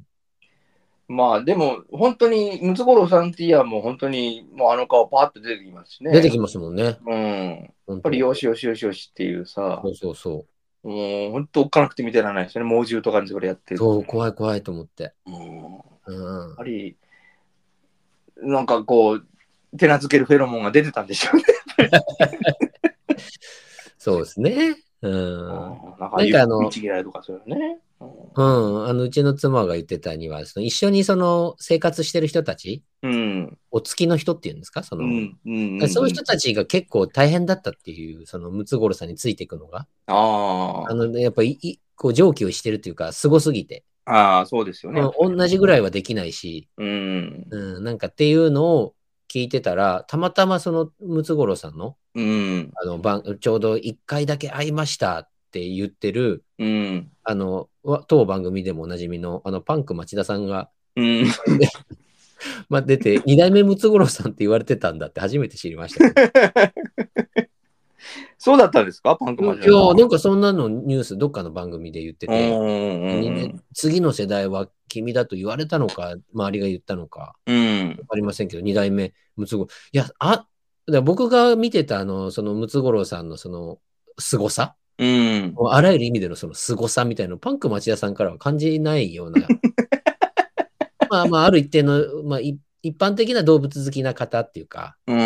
[1.12, 6.12] まあでも、本当に、ムツゴロウさんっていや、もう本当に、もうあの顔パーッと出てきますしね。
[6.12, 6.98] 出てきますもんね。
[7.06, 7.74] うん。
[7.94, 10.46] やっぱりよしよしよしよしっていうさそ、うそうそ
[10.84, 12.70] もう本当おっかなくて見てられないですよね。
[12.70, 13.78] 猛獣とかにそれやってう。
[13.78, 13.78] る。
[13.78, 15.14] そう、怖い怖いと思って。
[15.28, 15.36] うん。
[15.36, 16.56] やっうん。
[16.56, 16.98] ぱり、
[18.38, 19.28] なんかこう、
[19.78, 21.44] 手なずけるフェロモンが出てたんでしょうね。
[23.98, 24.76] そうですね。
[25.02, 25.14] うん。
[25.14, 25.48] うん
[26.00, 27.80] なんか、あの道嫌いとかそういうのね。
[28.36, 28.88] うんうん。
[28.88, 33.58] あの、うちの妻が言ってたには、その一緒にその生活してる人たち、うん。
[33.72, 34.84] お付きの人っていうんですか？
[34.84, 35.38] その、うん。
[35.45, 35.89] うん。
[35.89, 44.12] そういう人たちが結構大変だったっていう、そのムツゴロウさんについていくのが、ああの、ね、やっぱりい、こう、上してるっていうか、すごすぎて、あ。
[44.14, 45.02] ああ、そうですよね。
[45.02, 47.47] うん同じぐらいはできないし、うん。
[47.49, 48.95] うん、なんかっていうのを
[49.32, 52.72] 聞いてたら、たまたまそのムツゴロウさんの、うん。
[52.82, 57.12] あの、番ちょうど1回だけ会いましたって言ってる、うん。
[57.26, 61.26] あの、わ当番組でもおなじみの、あの、パンク町田さんが、うん。
[62.70, 67.49] まあ、出て、二代目ムツゴロウさんって言われてたんだって初めて知りましたけ
[68.39, 69.18] そうだったんですか？
[69.18, 69.54] パンクいや、
[69.93, 77.97] なんかそんなのニュース、どっかの番組で言ってて、うんうんにね次の世代は君だと言われたのか、周りが言ったのか、うん。
[77.99, 79.70] わかりませんけど、二代目ムツゴロウ。
[79.91, 80.47] いや、あ、
[81.04, 83.80] 僕が見てたあの、そのムツゴロウさんのその、
[84.18, 85.56] 凄さうん。
[85.72, 89.41] あらゆる意味でのその凄さみたいなのをパンク町田さんからは感じないような。
[91.10, 95.18] まあまあ、ある一定の、まあ、い一般的な動物好きな方っていうか、うん。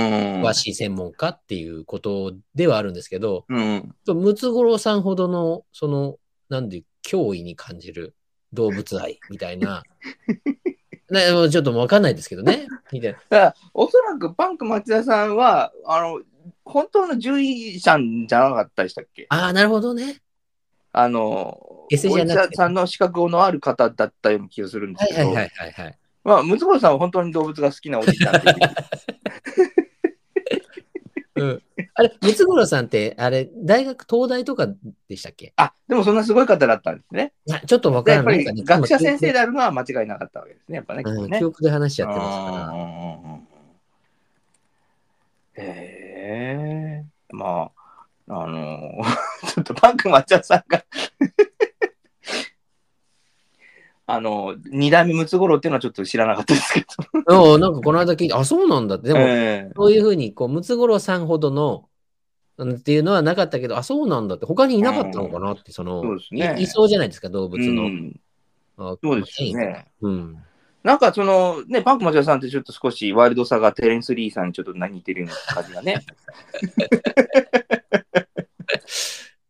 [0.41, 3.93] 詳しい専門家っていうことではあるんですけど、うん。
[4.07, 6.17] ムツゴロウさんほどの、その、
[6.49, 8.15] なんで、脅威に感じる
[8.51, 9.83] 動物愛みたいな、
[11.11, 13.53] ね、ちょっとわかんないですけどね、みたいな。
[13.73, 16.21] おそらくパンク町田さんは、あの、
[16.63, 19.25] 本当の獣医者じゃなかったでしたっけ？
[19.29, 20.21] ああ、なるほどね。
[20.91, 25.97] あの、お医者さんの資格のある方だったような気がするんですけど、はいはいはいはいはい。
[26.23, 28.39] まあ、ムツゴロウさんは本当に動物が好きなおじいちゃんう。
[31.37, 31.61] うん、
[31.95, 34.67] あれ、ムツゴロウさんって、あれ、大学、東大とか
[35.09, 35.53] でしたっけ？
[35.57, 37.33] あ、でもそんなすごい方だったんですね。
[37.67, 38.37] ちょっとわからない。
[38.43, 39.41] なんかね学者先生でだ。
[39.41, 41.03] あるのは間違いなかったわけですね、やっぱね。
[41.03, 42.71] ね記憶で話しちゃってますか
[43.51, 43.54] う
[45.61, 47.71] んうんうんうんへえま
[48.27, 49.01] あ、あの
[49.53, 50.83] ちょっとパンク抹茶さんが
[54.07, 56.87] あの、二代目ムツゴロウっていうのはちょっと知らなかったですけど。
[57.25, 57.53] ら。
[57.53, 59.07] うん、なんかこの間聞いて、あ、そうなんだって。
[59.07, 61.89] でも、ええそういうふうに、こう、ムツゴロウさんほどの、
[62.57, 67.83] うんっていうのはなかったけど、あ、そうなんだって、他にいなかったのかなって、その、そうですねいいそうじゃないですか、動物の。
[67.83, 68.19] うん
[68.77, 69.85] あそうですよね。
[70.01, 70.37] うん。
[70.85, 76.05] なんかその、ね、パンクマチャさんってちょっと少しワイルドさがテレンス・リーさんにちょっと似てるような感じがね、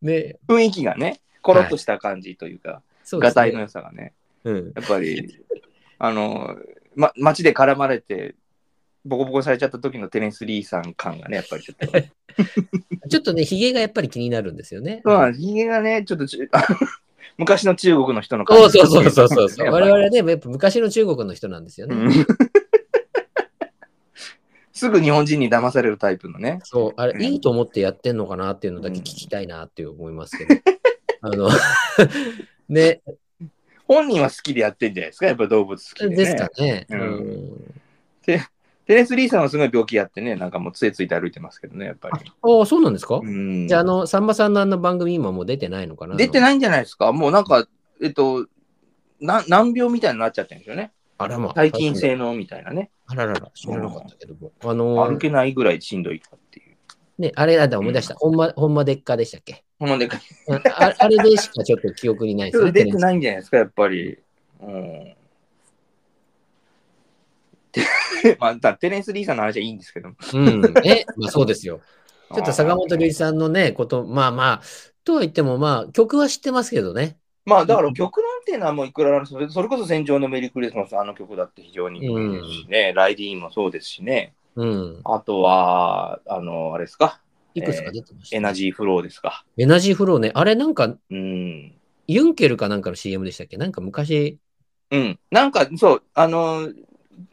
[0.00, 3.34] ね、雰囲気がね、コロッとした感じというか、そうですね。
[3.34, 4.14] ガタイの良さがね、
[4.44, 4.72] うん。
[4.74, 5.38] やっぱり、
[5.98, 6.56] あの、
[6.94, 8.34] ま、街で絡まれて、
[9.04, 11.92] ボコボコされちゃった時のテレンス・リーさん感がね、やっぱりちょっと。
[13.10, 15.02] ちょっとね、ヒゲがやっぱり気になるんですよね。
[15.04, 15.42] そうなんです。
[15.42, 16.26] ひげがね、ちょっと
[17.38, 19.70] 昔の中国の人の感じそうそうそうそうそう。
[19.70, 21.96] 我々はね、やっぱ昔の中国の人なんですよね。
[21.96, 22.10] うん
[24.76, 26.58] すぐ日本人に騙されるタイプのね。
[26.64, 30.60] そう、あうんれ、いいと思ってやってんのかなっていうのだけ聞きたいなって思いますけど。
[31.22, 31.48] あの、
[32.68, 33.00] ね、
[33.88, 36.16] 本人は好きでやってんじゃないですか、やっぱ動物好きで、ね。
[36.16, 36.86] ですかね。
[36.90, 37.80] ううんん。
[38.86, 42.32] テレンス・リーさんはすごい病気やってね、なんかもう杖ついて歩いてますけどね、やっぱり。
[42.40, 43.16] ああ、そうなんですか？
[43.16, 46.14] うんじゃあ、あの、さんまさんのあの番組今もう出てないのかな？
[46.14, 47.66] 出てないんじゃないですか、もうなんか、
[48.00, 48.46] えっと、
[49.20, 50.92] な難病みたいになっちゃってるんですよね。
[51.18, 51.48] あらまあ。
[51.48, 52.90] 細菌性のみたいなね。
[53.06, 54.52] あららら、知らなかったけども。
[54.62, 56.76] あの歩けないぐらいしんどいかっていう。
[57.18, 58.14] ね、あれ、あだ思い出した。
[58.14, 59.64] ほんま、ほんまでっかでしたっけ？
[59.80, 60.12] ほんまで、うん
[60.54, 62.70] ああれでしかちょっと記憶にないですね。
[62.72, 64.18] 出てないんじゃないですか、やっぱり。
[64.60, 65.16] うん。
[68.40, 70.16] まあ、だテレンス・リーさんの話はいいんですけども。
[70.34, 70.62] うん。
[70.84, 71.80] え、まあそうですよ。
[72.34, 74.62] ちょっと坂本龍一さんのね、こと、まあまあ、
[75.04, 77.16] とは言ってもまあ、曲は知ってますけどね。
[77.44, 84.34] まあだから曲なんていうのはもういくらあるそれそれこそ戦場のメリークリスマスあの曲だって非常にいいですしね、ライディーンもそうですしね。
[84.56, 85.00] うん。
[85.04, 87.20] あとは、あの、あれですか、
[87.54, 88.36] いくつか出てました。
[88.36, 89.44] エナジーフローですか。
[89.56, 90.32] エナジーフローね。
[90.34, 91.72] あれなんか、うん。
[92.08, 93.56] ユンケルかなんかの CM でしたっけ？
[93.56, 94.38] なんか昔、
[94.90, 95.18] うん。
[95.30, 96.68] なんか、そう、あの、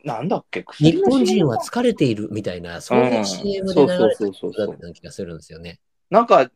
[0.03, 5.79] なんだっけ、日本人は疲れているみたいな、そういう CM で流れたそうそうそうそう曲だったような気がするんですよね。
[6.09, 6.49] なんか、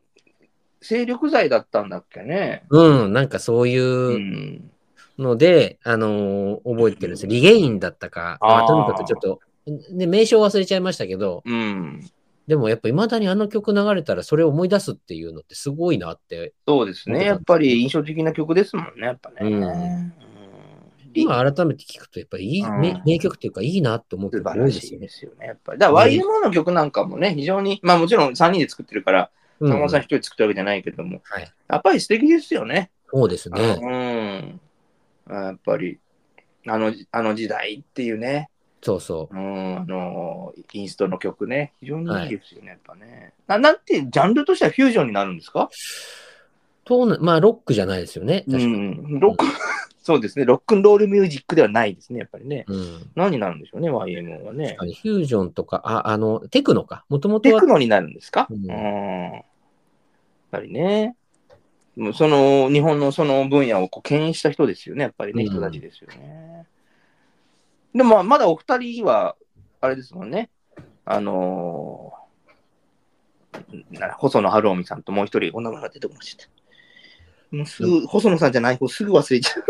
[0.80, 2.64] 精力剤だったんだっけね？
[2.70, 4.70] うん、なんかそういううん
[5.18, 7.30] ので、あのー覚えてるんですよ。
[7.30, 9.40] リゲインだったか、まあ、とにかくちょっと、
[9.92, 12.08] ね、名称忘れちゃいましたけど、うん。
[12.46, 17.24] でもやっぱ未だにあの曲流れたらそれを思い出すっていうのってすごいなって、そうですね。
[17.24, 19.36] やっぱり印象的な曲ですもんね、やっぱね。
[19.40, 20.12] うんうん
[21.14, 25.06] 今改めて聞くとやっぱりいい、うん名名曲っていうかいいなって思う素曲多いですよね。
[25.06, 25.46] ですよね。
[25.46, 25.78] やっぱり。
[25.78, 29.30] だから YMO の曲なんかもね、非常に、まあもちろん3人で作ってるから、
[29.60, 31.52] うん坂本さん一人作ったわけじゃないけども、はい。
[31.68, 32.90] やっぱり素敵ですよね。
[33.10, 33.78] そうですね。
[35.28, 35.34] うん。
[35.34, 35.98] やっぱり、
[36.66, 38.50] あの、あの時代っていうね、
[38.80, 39.36] そうそう。
[39.36, 43.32] うん、あの、インストの曲ね、非常にいいですよね、やっぱね。
[43.48, 45.68] ななんて、ジャンルとしてはフュージョンになるんですか？
[46.84, 48.44] となまあ、ロックじゃないですよね。
[48.46, 48.76] う確かに。
[48.76, 49.44] ん、ロック、
[50.08, 52.64] そうですね、ロックンロールミュージックではないですね、やっぱりね。
[52.66, 53.10] うん。
[53.14, 57.04] 何になるんでしょうね、YMO はねフュージョンとか、あ、あの、テクノか？
[57.10, 57.60] もともとは？
[57.60, 58.46] テク、ノになるんですか？
[58.48, 58.66] ううんん。
[58.68, 59.42] やっ
[60.50, 61.14] ぱりね。
[62.14, 66.66] その日本のその分野をこう牽引した人ですよね、やっぱりね、うん人たちですよね。
[67.94, 69.36] でもまだお二人は、
[69.82, 70.48] あれですもんね、
[71.04, 76.46] あのーな細野晴臣さんともう一人、お名前が出てこました。
[77.50, 79.64] もうすぐ、細野さんじゃない方、すぐ忘れちゃう。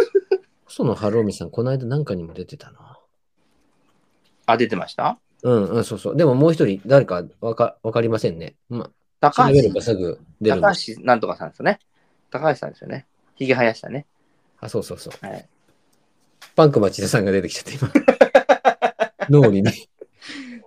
[0.68, 2.98] 細野晴臣さん、この間なんかにも出てたな。
[4.46, 5.18] あ、出てました？
[5.42, 6.16] うん、うん、そうそう。
[6.16, 8.54] でももう一人、誰かわかわかりませんね。
[8.68, 8.90] まあ、
[9.20, 11.78] 高橋高橋なんとかさんですよね。
[12.30, 13.06] 高橋さんですよね。
[13.34, 14.06] ひげ生やしたね。
[14.60, 15.26] あ、そうそうそう。
[15.26, 15.48] はい。
[16.54, 17.90] パンク町田さんが出てきちゃって、今。
[19.42, 19.72] 脳にね。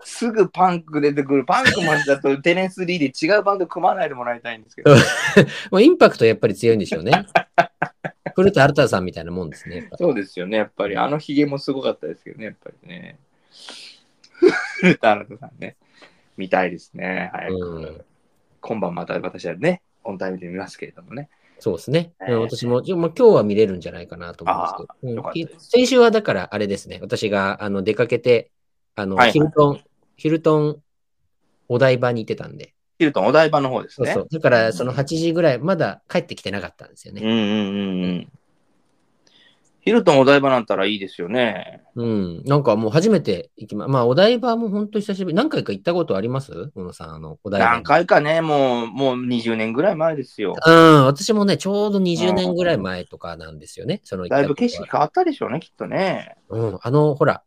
[0.04, 1.46] すぐパンク出てくる。
[1.46, 4.96] パンクマンだとテレンス・リーで違うバンド組まないでもらいたいんですけど。
[5.70, 7.12] まあ、インパクトやっぱり強いんでしょうね。
[8.42, 9.90] 古田新太さんみたいなもんですね。
[9.98, 10.58] そうですよね。
[10.58, 12.46] やっぱりあのヒゲもすごかったですけどね。
[12.46, 13.20] やっぱりね。
[14.80, 15.76] 古 田新太さんね。
[16.38, 17.30] 見たいですね。
[17.34, 17.56] 早く。
[17.56, 18.02] うん
[18.62, 21.30] 今晩また私はね、オンタイムで見ますけれどもね。
[21.60, 22.14] そうですね。
[22.22, 27.00] ええ私も、まあ、今日は見れるんじゃないかなと思うんですけどうん先週はだからあれですね。
[27.02, 28.52] 私があの出かけて、
[28.96, 29.82] あの、はいはいヒルトン、
[30.16, 30.82] ヒルトン
[31.68, 32.74] お台場に行ってたんで。
[33.02, 34.14] ヒルトンお台場の方ですね。
[34.14, 34.40] そうそう。
[34.40, 37.22] だからその8時ぐらい、まだ帰ってきてなかったんですよね。
[37.24, 38.32] うんうんうんうん。
[39.80, 41.82] ヒルトンお台場なんたらいいですよね。
[41.96, 42.44] うん。
[42.46, 45.36] なんかもう初めて行きま、まあお台場も本当久しぶり。
[45.36, 46.70] 何回か行ったことあります？
[46.76, 47.72] 小野さん、あの、お台場に。
[47.78, 50.56] 何回かね、もう、もう20年ぐらい前ですよ。
[50.64, 54.02] うん、私もね、ちょうど20年ぐらい前とかなんですよね。
[54.04, 56.36] そのだいぶ景色変わったでしょうね、きっとね。
[56.50, 57.42] うん、あの、ほら、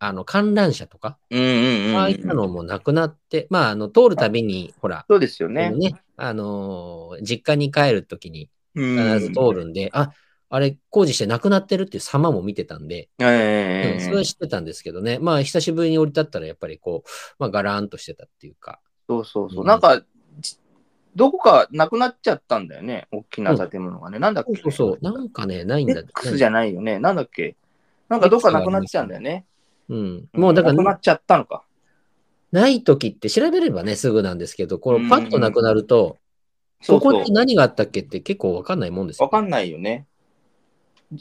[0.00, 1.96] あの、観覧車とか、うんうんうん。
[1.98, 5.70] ああいったのもなくなって、まあ、あの、通るたびに、ほら、そうですよね。
[5.70, 10.12] ね、あのー実家に帰るときに必必ず通るんで、あ、
[10.48, 19.60] あれ工事してなくなってるっていう様も見てたんで、ええうんそれは知ってたんですけどね、まあ、久しぶりに降り立ったら、やっぱりこう、まあ、ガラーンとしてたっていうか、そうそうそう。
[19.60, 20.02] うんなんか、
[20.40, 20.56] じ
[21.16, 24.18] どこかなくなっちゃったんだよね、大きな建物がね。
[24.18, 26.00] なんだっそうけそうそう、なんかね、ないんだ。
[26.00, 26.98] X じゃないよね。
[27.00, 27.56] なんだっけ？
[28.08, 29.44] なんかどっかなくなっちゃうんだよね。
[29.90, 30.28] うん。
[30.32, 31.64] もうだから、なくなっちゃったのか。
[32.52, 36.18] ない時って調べればね、すぐなんですけど、こうんのパッとなくなると、
[36.80, 37.32] そここって。
[37.32, 39.24] 何があったっけって結構わかんないもんですよ。
[39.24, 40.06] わかんないよね。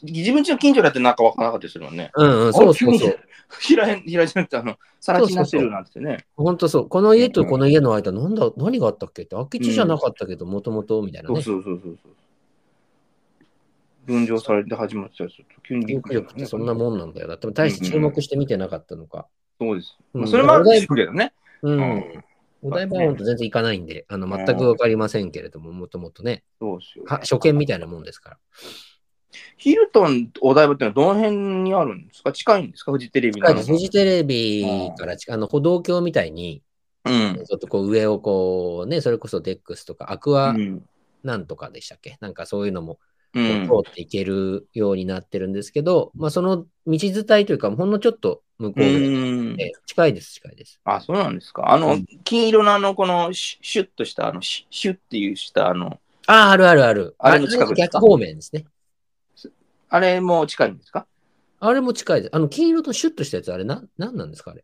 [0.03, 2.11] 自分家の近所だってなんかわからなかったりするもんね。
[2.15, 3.19] うんうん、そうそうそう。
[3.61, 6.25] 平へん、平じゃなくて、あの、さら地になってるなんてね。
[6.35, 6.89] 本当そう。
[6.89, 11.41] この家とこの家の間、なんだ、何があったっけって、空き地じゃなかったけど、もともとみたいなね。
[11.41, 12.11] そうそうそうそう。
[14.11, 15.35] 分譲されて始まっちゃうと、
[15.67, 17.27] 急にびっくってそんなもんなんだよ。
[17.27, 19.27] だって大して注目して見てなかったのか。
[19.59, 19.97] そうです。
[20.13, 21.33] うんまあそれもあるんですけどね。
[21.61, 21.79] うん。
[21.79, 22.23] うん
[22.61, 27.05] お台場は本当全然行かないんで、あの、全くわかりませんけれども、もともとね、そうですよ。
[27.07, 28.37] は初見みたいなもんですから。
[29.55, 32.33] ヒルトン、お台場ってのはどの辺にあるんですか？
[32.33, 32.91] 近いんですか？
[32.91, 33.53] フジテレビの。
[33.53, 36.61] フジテレビから近い、あの、歩道橋みたいに、
[37.05, 37.41] うん。
[37.47, 40.83] ちょっとこう上をこうね、それこそデックスとか、アクアうん。
[41.23, 42.99] なんとかでしたっけ、なんかそういうのも
[43.33, 43.39] 通
[43.89, 48.83] っていけるようになってるんですけど、まあその道伝いというか、ほんのちょっと向こう
[49.55, 50.79] で、近いです、近いです。
[50.83, 51.71] あ、そうなんですか。
[51.71, 57.15] あの、うん金色のあの、このシュシュッとした、あの、シュシュッっていうした、あの、ああ、あるあるある。
[57.17, 57.99] あれの近くですか？
[57.99, 58.65] 逆方面ですね。
[59.89, 61.07] あれも近いんですか？
[61.59, 62.35] あれも近いです。
[62.35, 64.63] あの、金色とシュッとしたやつ、あれ、な、なんなんですか、あれ？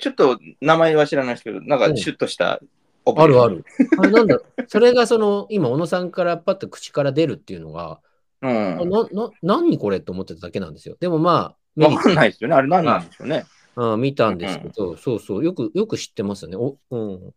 [0.00, 2.60] ちょっと名前は知らないですけど、なんかシュッとした
[3.04, 3.64] あるある。
[3.98, 8.00] あれ、なんだろうそれがその、今、小野さんからパッと口から出るっていうのが、
[8.42, 8.80] うん。
[8.80, 10.96] あな、な、何これと思ってただけなんですよ。
[10.98, 12.56] でもまあ、わかんないですよね。
[12.56, 13.44] あれ何なんでしょうね。
[13.74, 16.56] あ見たんですけど、そうそう、よく、よく知ってますよね。
[16.56, 17.34] お、うん。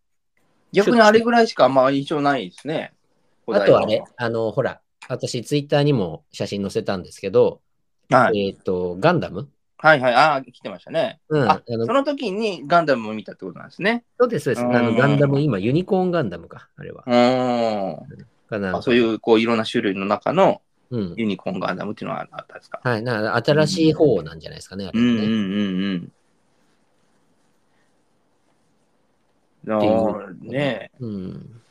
[0.72, 2.94] 逆にあれぐらいしかあんま印象ないですね。
[3.48, 7.62] あとあれ、あの、ほら、私、ツイッターにも写真載せたんですけど、
[8.10, 8.48] はい。
[8.48, 10.14] えっ、と、ガンダムはいはい。
[10.14, 11.20] ああ、来てましたね。
[11.30, 11.50] うん。
[11.50, 14.04] ああのその時にガンダムを見たってことなんですね。
[14.20, 14.66] そうです、そうです。
[14.66, 17.04] あの、うんガンダム、今、ユニコーンガンダムか、あれは。
[17.06, 18.26] うーん。
[18.50, 20.62] かなあそういう、こう、いろんな種類の中の
[20.92, 21.14] うん。
[21.18, 22.80] ユニコーンガンダムっていうのはあったんですか？
[22.84, 25.12] はい、な新しい方なんじゃないですかね、あれはね。
[25.12, 26.12] うんうんうん
[29.64, 31.62] っていうあ、ねうん。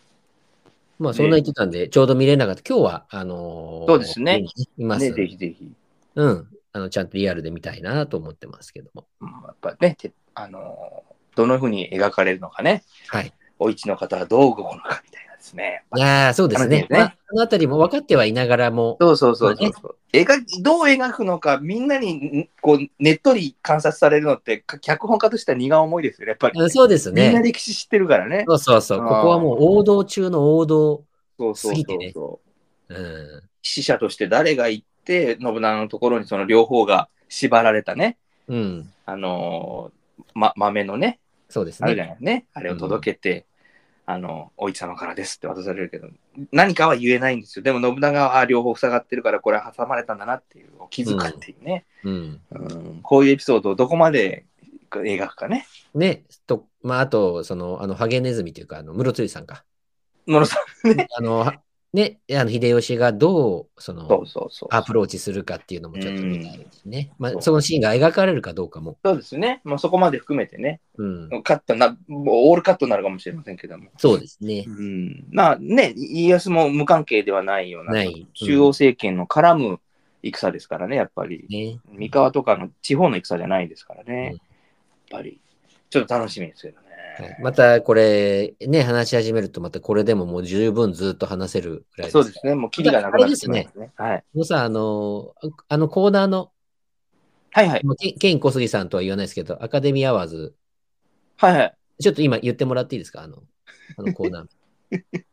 [0.99, 2.63] まあ、そんな言ってたんで、ちょうど見れなかった。
[2.69, 4.45] 今日は、あのーそうですね
[4.79, 5.15] いまね、す。
[5.15, 5.73] ぜひぜひ。
[6.17, 6.49] うん。
[6.75, 9.07] あの、ちゃんとリアルで見たいなと思ってますけども。
[9.21, 13.33] うんやっぱね、てあのーどのふうに描かれるのかね、はい。
[13.59, 15.85] お市の方はどう動くのかみたいなですね。
[15.97, 16.87] いやーそうですね。
[16.91, 26.61] まあ、そのあたりも分かってはいながらも、そうそうそうそうまそう、描きどう描くのか、みんなにんこうねっとり観察されるのって、か脚本家としては荷が重いですよね、やっぱり。
[26.61, 27.43] うんそうですみんなね。
[27.43, 28.45] 歴史知ってるからね。
[28.47, 28.99] そうそうそう。
[29.01, 31.05] ここはもう王道中の王道。
[31.37, 32.41] そうそうそう過ぎてねそ
[32.89, 33.43] うん。
[33.63, 38.17] 死者として誰が行って、信長のところにその両方が縛られたね、
[38.49, 38.93] うん。
[39.07, 42.11] あのーま、豆のね、そうですあるじゃね。
[42.11, 42.47] ないね。
[42.55, 43.47] あれを届けて、
[44.07, 46.09] あの、お市様からですって渡されるけど、
[46.53, 47.63] 何かは言えないんですよ。
[47.63, 52.41] でも信長はあ両方塞がってるから、これは挟まれたんだなっていう、気づくっていうね、うん。
[52.51, 54.45] うんこういうエピソードをどこまで
[54.91, 55.67] 描くかね。
[55.95, 59.65] ね、と、まあ、あと、その、あの、ハゲネズミというか、あの、室津さんか。
[60.27, 61.07] 野呂さんね。
[61.17, 61.55] あの、は
[61.95, 64.03] ね、あの秀吉がどう、その。
[64.71, 67.13] アプローチするかっていうのもちょっと見たいしね。
[67.19, 68.99] まあ、そのシーンが描かれるかどうかも。
[69.05, 69.61] そうですね。
[69.63, 71.43] もうそこまで含めてね、うん。
[71.45, 73.91] カットな、もうオールカットになるかもしれませんけども。
[73.97, 74.71] そうですねう。
[74.71, 79.81] ん、まあね、家康も無関係ではないような、ない中央政権の絡む
[80.25, 81.47] 戦ですからね、やっぱり。
[81.49, 81.79] ね。
[81.93, 84.31] 三河とかの地方の戦じゃないですからね。
[84.33, 84.41] うん
[85.11, 85.39] やっぱり、
[85.91, 86.84] ちょっと楽しみですけどね。
[87.23, 93.93] はいまたこれ、ね、話し始めると、またこれでももう十分ずっと話せるぐらいそうですね、もうキリがなくなってきますね。
[93.97, 94.25] はい。
[94.35, 96.51] もうさ、あの、ああのコーナーの、
[97.53, 97.85] はいはい。
[97.85, 100.55] まあケイン小杉さんとは言わないですけど、アカデミーアワーズ、
[101.37, 101.77] はいはい。
[102.01, 103.23] ちょっと今言ってもらっていいですか？
[103.23, 103.43] あの、
[103.97, 105.05] あのコーナー。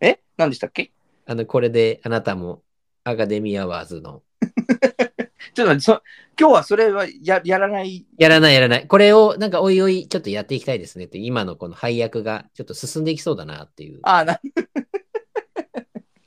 [0.00, 0.20] え？
[0.36, 0.90] 何でしたっけ？
[1.26, 2.62] あの、これであなたも
[3.04, 4.22] アカデミーアワーズの、
[5.54, 6.02] ちょっと待ってそ
[6.42, 8.04] 今日はそれはややらない？
[8.18, 8.88] やらないやらない。
[8.88, 14.00] これをなんかおいおいちょっとやっていきたいですねって、今のこの配役がちょっと進んでいきそうだなっていう。
[14.02, 14.40] ああ、な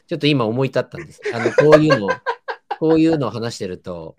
[0.07, 1.22] ちょっと今思い立ったんです。
[1.34, 2.09] あの、こういうのを、
[2.80, 4.16] こういうのを話してると、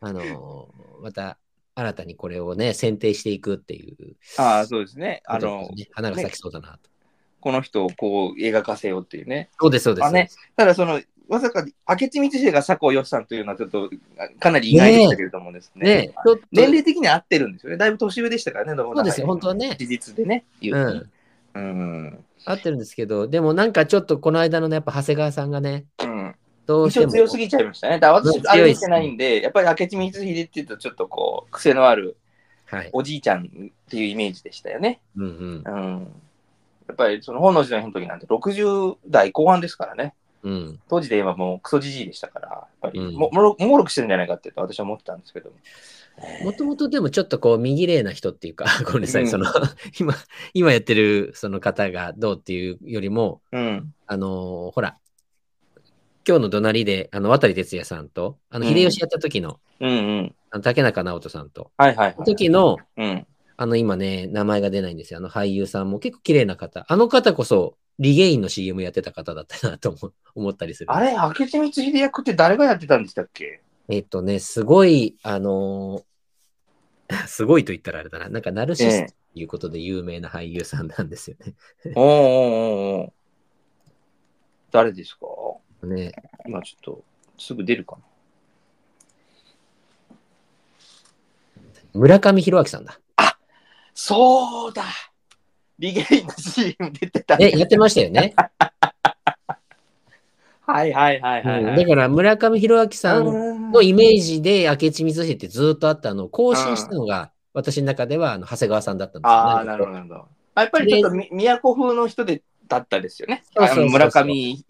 [0.00, 0.68] あの、
[1.00, 1.38] また
[1.76, 5.22] 新たにこれをね、選定していくっていう、ああ、そうですね。
[5.26, 6.90] あの、ね、花が咲きそうだなと。
[7.38, 9.50] この人をこう描かせようっていうね。
[9.60, 10.38] そうです、そうです。
[10.56, 15.94] ただその、まさか明智光秀が佐藤義さんというのはちょっとあかなり意外でしたけれどもですね。
[15.96, 17.76] ねちょっと年齢的には合ってるんですよね。
[17.76, 19.76] だいぶ年上でしたからね、そうですよ、本当はね。
[19.78, 21.08] 事実でね、言うう
[21.54, 21.62] とん。
[21.62, 22.24] うん。
[22.44, 26.34] 合ってるんですけど、でもなんかちょっとこの間のね、やっぱ長谷川さんがね、うん。
[26.66, 27.12] どうしても。
[27.12, 27.98] 強すぎちゃいましたね。
[27.98, 32.16] だ私、あれ見てないんで、やっぱり明智光秀っていうと、ちょっとこう、癖のある
[32.66, 32.90] はい。
[32.92, 33.48] おじいちゃんっ
[33.88, 35.00] ていうイメージでしたよね。
[35.16, 35.62] うんうん。
[35.64, 36.12] うん。
[36.88, 40.14] やっぱりその本能寺の変の時なんて60代後半ですからね。
[40.46, 40.80] うん。
[40.88, 45.56] 当時で言えばもうクソじじいでしたから、やっぱりうんも、もろくしてるんじゃないかって私は思ってたんですけども。
[46.44, 49.46] もともとでもちょっとこう、右麗な人っていうか、 ごめんなさい、うんその、
[49.98, 50.14] 今、
[50.54, 53.92] 今やってるその方がどうっていうよりも、うん。
[54.06, 54.96] あのーほら、
[56.26, 60.34] 今日の隣で、あの、渡哲也さんと、あの、うん秀吉やった時の、うんうん。
[60.50, 62.24] あの竹中直人さんと、はいはい、はい。
[62.24, 63.26] 時の、うん。
[63.56, 65.18] あの、今ね、名前が出ないんですよ。
[65.18, 66.84] あの俳優さんも結構綺麗な方。
[66.88, 70.92] あの方こそ、リゲインの CM やってた方だったなと思 思ったりする。
[70.92, 73.60] あれ、明智光秀役って誰がやってたんでしたっけ？
[73.88, 76.04] えっとね、すごい、あのー
[77.28, 78.28] すごいと言ったらあれだな。
[78.28, 81.54] なんか、ナルシストということで有名な俳優さんなんですよね。
[81.84, 83.12] おーおーおーおー
[84.72, 85.26] 誰ですか？
[85.86, 86.12] ね
[86.46, 87.04] 今ちょっと、
[87.38, 88.02] すぐ出るかな。
[91.94, 92.98] 村上弘明さんだ。
[93.94, 94.84] そうだ
[95.78, 97.36] リゲインの CM 出てた。
[97.36, 98.34] ね、やってましたよね。
[100.66, 109.38] はいはいはいはい、はいうんだから、村上弘明さんんのイメージで明智光秀ってずっとあったのを更新したのが、私の中ではあの長谷川さんだったんですよ、ね。
[109.38, 110.28] ああ、なるほど、なるほど。
[110.56, 113.44] あやっぱりちょっとみ都風の人でだったですよね。
[113.56, 114.64] そうそうそうそう村上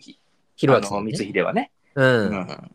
[0.57, 1.13] 弘明さん、ね。
[1.13, 1.71] 光秀はね。
[1.95, 2.03] う。
[2.03, 2.71] うんん。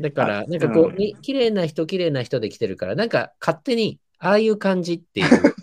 [0.00, 5.54] だから、あなんかこう、うんに綺麗な人、綺麗な人で来てるから、なんか勝手に、ああいう感じっていう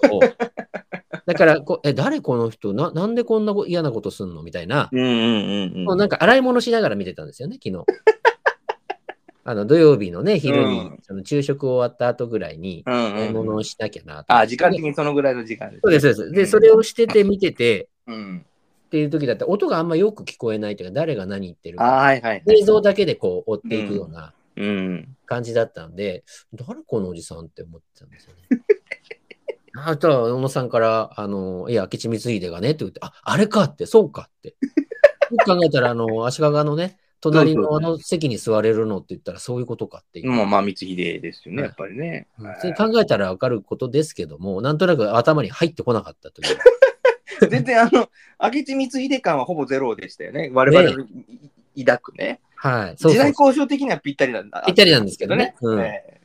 [1.28, 2.74] だからこう、え、誰この人？
[2.74, 4.44] な、なんでこんな嫌なことすんの？
[4.44, 7.86] みたいな、うんうんうんもうなんか洗い物しながら見てたんですよね、昨日。
[9.44, 14.34] あの土曜日のね、昼に、うんその昼食終わった後ぐらいに、うん洗いうん物をしなきゃなと。
[14.34, 15.82] あ、時間的にそのぐらいの時間です。
[15.84, 16.32] そうです、そうです。
[16.36, 18.46] で、うんそれをしてて見てて、うん。
[18.88, 22.44] っていう時だったら、音があんまよく聞こえないというか、誰が何言ってるあか、はいはい。
[22.48, 25.16] 映像だけでこう追っていくようなうん。
[25.26, 26.24] 感じだったんで、
[26.54, 28.62] 誰このおじさんって思ってたんですよね。
[29.86, 34.56] あとは、小野さんから、あの、いや、明智光秀がねって言って、あ、あれかって、そうかって。
[35.32, 40.32] よく考えたら、あの、足利のね、隣のあの席に座れるのって言ったら、そういうことかっていう。
[40.32, 42.28] もうまあ、光秀ですよね、はいやっぱりね。
[42.40, 46.58] うんはい考えたらわかることですけども、なんとなく頭に入ってこなかったという。
[47.50, 48.10] 全然あの、
[48.42, 50.52] 明智光秀感はほぼゼロでしたよね。
[50.54, 51.06] 我々の
[51.76, 52.40] い抱くね。
[52.56, 52.98] はい。
[52.98, 53.48] そう時代そうそう。
[53.48, 54.64] 交渉的にはぴったりなんだ。
[54.66, 56.18] ぴったりなんですけどねうんええ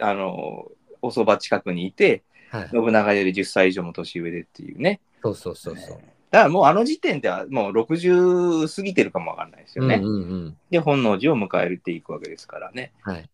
[0.00, 0.70] あの、
[1.02, 2.22] おそば近くにいて、
[2.54, 5.00] はい、信長より10歳以上も年上でっていうね。
[5.22, 5.96] そうそうそうそう。
[6.30, 9.96] だからもうあの時点ではもう60過ぎてるかもわかんないですよね。
[9.96, 10.16] うんうんう
[10.48, 10.56] ん。
[10.70, 12.92] で、本能寺を迎えていくわけですからね。
[13.02, 13.28] はい。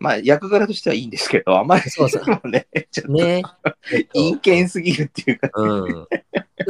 [0.00, 3.42] まあ、役柄としてはいいんですけど、あまりそうそうね、ちょっとね。
[4.12, 6.06] 陰険すぎるっていうか、うん。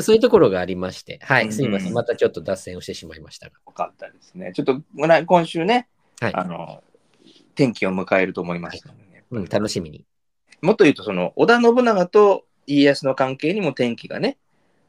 [0.00, 1.94] そういうところがありまして、はい、うんすみません。
[1.94, 3.54] またちょっと脱線をしてしまいましたが。
[3.66, 4.52] よかったですね。
[4.54, 4.82] ちょっと
[5.24, 5.88] 今週ね、
[6.20, 6.82] はいあの、
[7.54, 10.04] 天気を迎えると思いますのでね、うん、楽しみに。
[10.62, 14.38] もっと言うと、その、織田信長と家康の関係にも天気がね、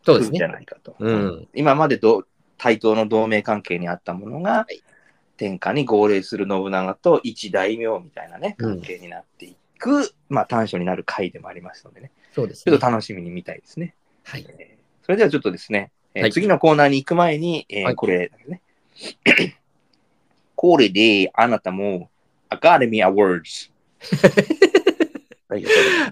[0.05, 0.53] そうです来るんじゃね。
[0.53, 0.95] ないかと。
[0.99, 1.47] うん。
[1.53, 2.25] 今までど
[2.57, 4.81] 対等の同盟関係にあったものが、はい
[5.35, 12.85] 天下に号令する信長と一大名みたいなね、うん関係になっていく、まあ短所になる回でもありますのでね、そうですねちょっと。
[12.85, 13.95] 楽しみに見たいですね。
[14.23, 14.45] はい。
[14.47, 18.61] えーそれではちょっとですね、えーはい次のコーナーに行く前に、えーはいこれ、ね、
[20.55, 22.09] これであなたも
[22.47, 23.41] アカデミーアワー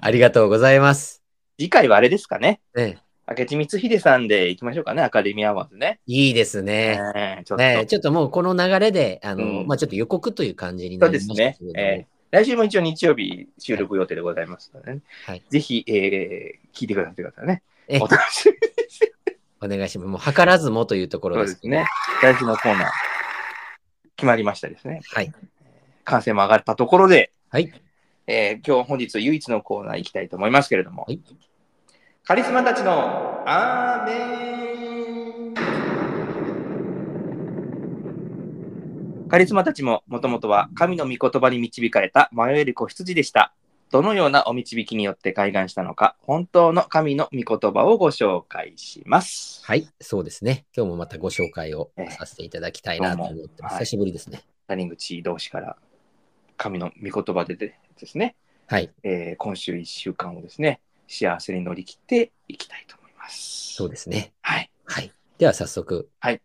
[0.02, 1.22] ありがとうございます。
[1.60, 2.62] 次回はあれですかね。
[2.76, 6.00] ね、明智光秀さんで行きましょうかね、アカデミーアワードね。
[6.08, 7.00] いいですね。
[7.14, 17.62] ねえちょっと、ね、ちょっともうこの流れで、あの、うんまあちょっと予告という感じになりそうですねえー来週も一応日曜日収録予定でございますので、ねはいぜひ、えー聞いてくださってくださいね。
[17.90, 18.58] えお楽しみに。
[19.62, 20.08] お願いします。
[20.08, 22.34] もう図らずもというところでけどそうですすね。
[22.34, 22.90] 来週のコーナー、
[24.16, 25.02] 決まりましたですね。
[25.14, 25.32] はい。
[26.06, 27.72] 完成も上がったところで、はい。
[28.28, 31.20] えー今日本日唯一のコーナー行きたいと思いますけれども、はい
[32.24, 34.14] カリスマたちのアーメ
[35.50, 35.54] ン
[39.28, 43.54] カリスマたちももともとは神の御言葉に導かれた迷える子羊でした。
[43.90, 49.62] どのようなお導きによって開眼したのか、本当の神の御言葉をご紹介します。
[49.66, 49.88] はい。
[50.00, 50.66] そうですね。
[50.76, 53.50] 今日もまたご紹介をええさせていただきたいなと思ってます。
[53.58, 54.44] どうもはい久しぶりですね。
[54.68, 55.76] 谷口同士から
[56.56, 57.56] 神の御言葉で
[58.00, 58.36] ですね、
[58.68, 58.92] はい。
[59.04, 63.74] えー今週1週間をですね、幸せに乗り切っていきたいと思います。
[63.76, 64.34] そうですね。
[64.42, 64.72] はい。
[64.86, 65.12] はい。
[65.38, 66.10] では早速。
[66.20, 66.42] はい。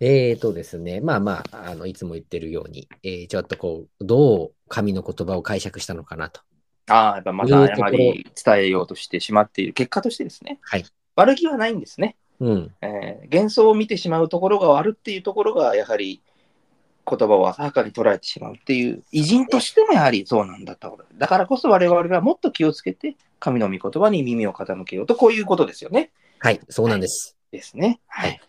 [0.00, 6.40] えーとですね、まあまあ、あの、いつも言ってるように、えーちょっとこう、どう神の言葉を解釈したのかなと。
[6.88, 10.84] ああ、やっぱまたやはり伝えようとしてしまっている結果としてですね、はい。
[11.14, 12.16] 悪気はないんですね。
[12.40, 12.74] うん。
[12.82, 16.20] えー幻想を見てしまうところが悪っていうところが、やはり
[17.08, 20.98] 言葉を浅はかに捉えてしまうっていう、偉人としてもやはりそうなんだと。
[21.16, 26.10] だからこそ我々はもっと気をつけて、神の御言葉に耳を傾けようと、こういうことですよね。
[26.38, 26.60] はい。
[26.68, 27.36] そうなんです。
[27.50, 28.00] ですね。
[28.06, 28.40] はい。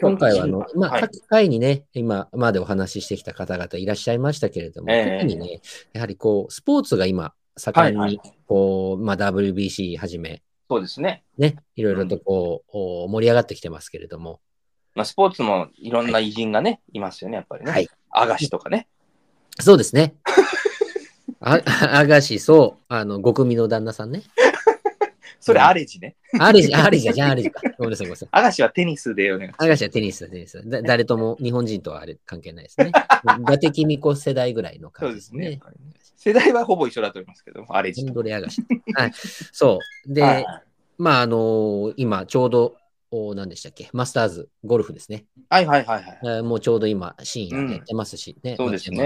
[0.00, 5.60] 今回はあの、まあ、はい各回にね、今までお話ししてきた方々いらっしゃいましたけれども、ええ特にね、
[5.92, 11.24] やはりこう、スポーツが今、盛んはいに、こう、まあ、WBC はじめ、そうですね。
[11.36, 14.40] ね、いろいろとこう、お盛り上がってきてますけれども、
[14.94, 17.70] まあ、スポーツもいろんな偉人がね、いますよね、やっぱりね。
[17.70, 17.88] はい。
[18.10, 18.88] アガシとかね。
[19.58, 20.14] そうですね。
[21.40, 21.60] あ、
[21.92, 24.22] あがし、そう、あの、ご組の旦那さんね。
[25.40, 26.16] それアレジね。
[26.38, 27.62] アレジ、アレジじゃん、アレジか。
[27.78, 28.28] ごめんなさい、ごめんなさい。
[28.30, 29.64] アガシはテニスでお願いします。
[29.64, 30.82] アガシはテニスだ、テニスだ。
[30.82, 32.92] だ誰とも、日本人とはあれ関係ないですね。
[33.40, 35.60] 伊達公子世代ぐらいの感じですすねね。。
[36.16, 38.14] 世代はほぼ一緒だと思いますけど、アレジエンと。
[38.14, 38.62] ドレアガシ。
[38.94, 39.12] はい。
[39.52, 40.12] そう。
[40.12, 40.46] で、はい
[40.98, 42.76] まあ、あのー今、ちょうど、
[43.12, 43.88] お何でしたっけ？
[43.92, 45.26] マスターズ、ゴルフですね。
[45.48, 46.20] はいはいはいはい。
[46.22, 48.56] えーもうちょうど今、深夜やってますしね。
[48.56, 48.96] そうですね。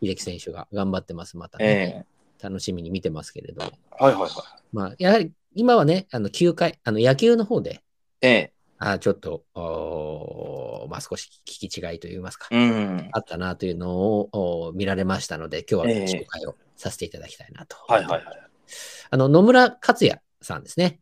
[0.00, 1.36] 松山英樹選手が頑張ってます。
[1.36, 2.06] またえね、
[2.40, 3.72] え楽しみに見てますけれども。
[3.90, 4.30] はいはいはい。
[4.72, 7.82] まあ、やはり、今はね、あの、9回、あの、野球の方で、
[8.20, 13.08] ええあちょっと、おーまあ、少し聞き違いといいますか、うん。
[13.12, 17.76] あったなというのをお見られましたので、今日はええ紹介をさせていただきたいなと。
[17.88, 18.38] はいはいはい。
[19.10, 21.00] あの、野村克也さんですね。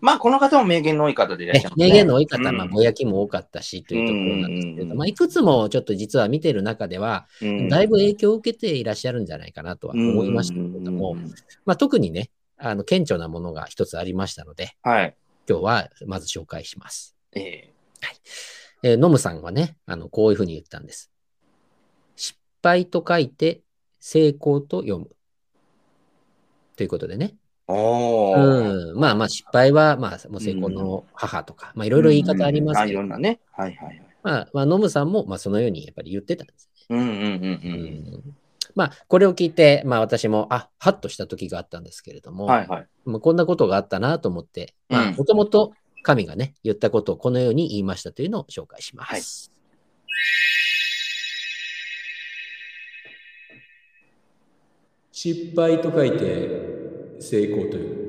[0.00, 1.86] まあ、この方も名言の多い方でいらっねしゃいます、ね。
[1.86, 11.32] 名言の多い方、うんまあ、ぼやきも多かったしというところなんですけれど、うんまあ、いくつもちょっと実は見てる中では、うんだいぶ影響を受けていらっしゃるんじゃないかなとは思いましたけれども、うん
[11.64, 15.16] まあ、特にね、あの、顕著なものが一つありましたので、はい。
[15.48, 17.16] 今日はまず紹介します。
[17.34, 17.72] ええ
[18.82, 21.10] えーノムさんはね、あの、こういうふうに言ったんです。
[22.14, 23.62] 失敗と書いて、
[23.98, 25.10] 成功と読む。
[26.76, 27.34] ということでね。
[27.68, 28.98] うん。
[28.98, 33.40] まあまあ、失敗は、まあ、もう成功の母とか、まあ、いろいろ言い方ありますうんいけど、ろんなね。
[33.52, 34.02] はいはいはい。
[34.22, 36.70] まあ、まあ、ノムさんも、まあ、そのようにやっぱり言ってたんです。
[36.88, 37.30] うんうんうんううん。
[38.16, 38.22] ん。
[38.74, 42.86] まあ、これを聞いて、まあ、私も、あ、ハッとした時があったんですけれども、はいはい。
[43.04, 44.74] まあ、こんなことがあったなと思って、
[45.16, 49.52] もともと神がね、言ったことをこのように言いましたというのを紹介します。
[55.12, 56.77] 失敗と書いて
[57.20, 58.08] 成功という。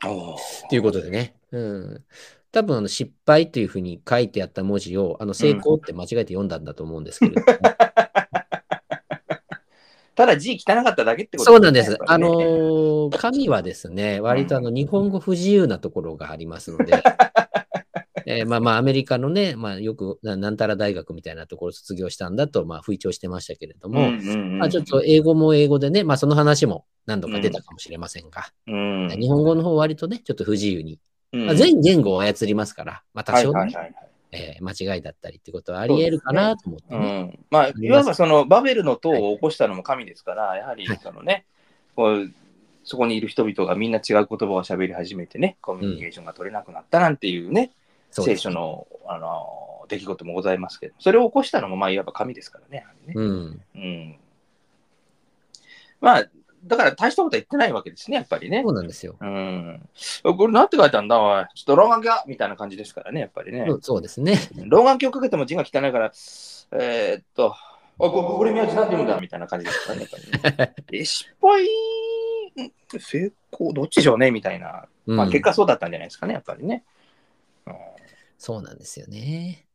[0.00, 1.34] ということでね。
[1.52, 2.04] うん。
[2.52, 7.46] 多分あの失敗というふうに書いてあった文字をあの成功って間違えて読んだんだと思うんですけれども、
[10.16, 11.90] ただ字汚かっただけってことそうなんです。
[11.92, 16.92] ねのー神はですね、割とあの日本語不自由なところがありますので、
[18.26, 29.08] えーまあまあアメリカのね、まあよくななんたら大学みたいなところを卒業したんだと、まあ吹聴してましたけれども、うんうんうんまあちょっと英語も英語でね、まあその話も何度か出たかもしれませんが、うん。
[29.08, 30.98] 日本語の方割とね、ちょっと不自由に
[31.32, 31.46] うん。
[31.46, 33.94] まあ全言語を操りますから、まあ多はい少ね、はいはいはい。
[34.32, 37.22] えー間違いだったりってことはあり得るかなと思ってうね。
[37.22, 41.00] ん、まあ、いわばそのバベルの塔を起こしたのも神ですから、やはりはい。
[41.02, 41.46] そのね、
[41.96, 42.30] こう
[42.84, 47.72] そこにいる人々がみんな違う言葉を喋り始めてね、コミュニケーションが取れなくなったなんていうね、
[48.10, 52.86] 聖書のあの出来事もございますけど、それを起こしたのもまあいわば神ですからね。
[53.06, 53.60] ねうん。
[53.74, 54.16] うん、
[56.00, 56.24] まあ、
[56.64, 58.70] だから大したことは言ってないわけですね、やっぱりねそ。
[58.70, 59.16] うなんですよ。
[59.20, 59.80] うん、
[60.22, 61.44] これなんて書いてあるんだ、おい。
[61.54, 63.66] ちょっと老眼鏡みたいな感じですからね、やっぱりね。
[63.80, 64.38] そうですね。
[64.66, 66.12] 老眼鏡をかけても字が汚いから、
[66.72, 67.56] えーっと、
[67.98, 70.02] おいここれ宮地なんて言うんだみたいな感じですからね。
[70.02, 74.86] やっぱりね え失敗、ん成功、どっちでしょうねみたいな。
[75.06, 76.84] まあうん結果そうだったんじゃないですかね、やっぱりね。
[76.94, 76.99] うん
[78.40, 79.66] そうなんですよね。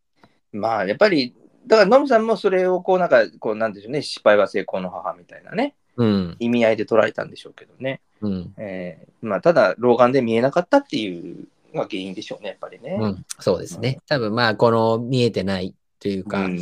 [0.51, 1.35] まあやっぱり、
[1.67, 6.35] だからノムさんもそれをこうなんか、こうなんでしょうね、失敗は成功の母みたいなね、うん。
[6.39, 8.01] 意味合いで捉えたんでしょうけどね。
[8.21, 8.53] うん。
[8.57, 12.97] えーまあただ老眼で見えなかったっていうのが原因でしょうね、やっぱりね。
[12.99, 13.25] うん。
[13.39, 13.99] そうですね。
[14.07, 16.59] 多分まあ、この見えてないというか、うん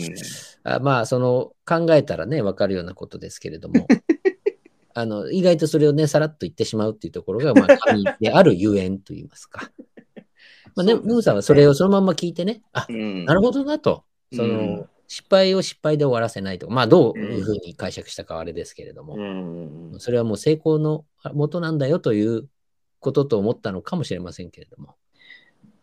[0.66, 3.88] あまあ、その考えたらね、わかるようなことですけれども、
[4.94, 9.72] あの意外とそれをね、さらっと言ってしまうっていうところが、まあ、神であるゆえんと言いますか。
[10.76, 13.26] まあね、ムーさんはそれをそのまま聞いてね、あ、うん。
[13.26, 14.04] なるほどなと、
[14.34, 14.90] その、うん。
[15.08, 20.00] 失敗を失敗で終わらせないと、まあ、どういうふうに解釈したかはあれですけれども、うん。
[20.00, 22.48] それはもう成功の元なんだよという
[23.00, 24.96] ことと思ったのかもしれませんけれども。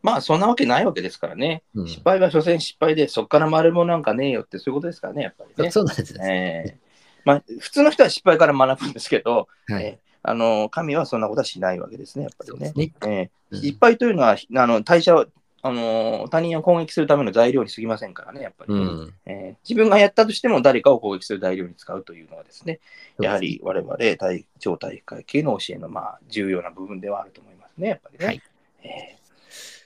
[0.02, 1.62] まあそんなわけないわけですからね。
[1.74, 1.86] うん。
[1.86, 5.70] 失敗は所詮失敗で、そこから丸もなんかねえよってそういうことですからね、やっぱりね。
[5.70, 6.64] そうなんですね。
[6.66, 6.78] ええ。
[7.24, 9.84] まあ、普通の人は失敗から学ぶんですけど、はい。
[9.84, 12.72] ええあの神はそんなことはしないわけですね、やっぱりね。
[12.74, 12.92] ね。
[13.06, 15.26] ええうん失敗というのは、あの対象
[15.62, 19.14] あの他人を攻撃するための材料に過ぎませんからね、やっぱりね、うん。
[19.26, 22.78] ええ自分がやったとしても誰かを攻撃する材料に使うというのはですね、
[23.18, 28.26] やはり我々体超体育会系の教えのまあ重要な部分ではあると思いますね、やっぱりね。
[28.26, 28.42] はい
[28.84, 29.20] ええ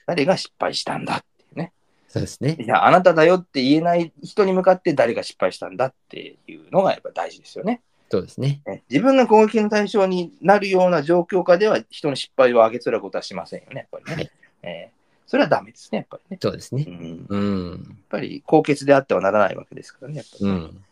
[0.05, 1.73] 誰が失敗したんだっていうね。
[2.07, 2.57] そうですね。
[2.59, 7.81] いや、あなただよって言えない人に向かって誰が失敗したんだっていうのがやっぱ大事ですよね。
[8.09, 8.61] そうですね。
[8.65, 14.13] ね自分が攻撃の対象になるような状況下では人の失敗を上げつらうことはしませんよね、やっぱりね。
[14.15, 14.31] はい
[14.63, 14.95] えー
[15.27, 16.37] それはダメですね、やっぱりね。
[16.41, 16.85] そうですね。
[16.87, 17.97] うん、やっうん。
[18.09, 20.85] ぱり高潔であってはならないわけですからね、やっぱりね、うん。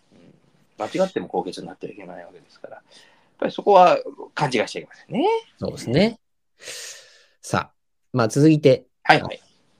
[0.79, 2.83] 間違っても高潔になってはいけないわけですから、やっ
[3.37, 3.99] ぱりそこは
[4.33, 5.27] 勘違いしちゃいけませんね。
[5.59, 6.19] そうですね。
[7.41, 7.73] さあ、
[8.11, 9.39] まあ続いて、はいはい。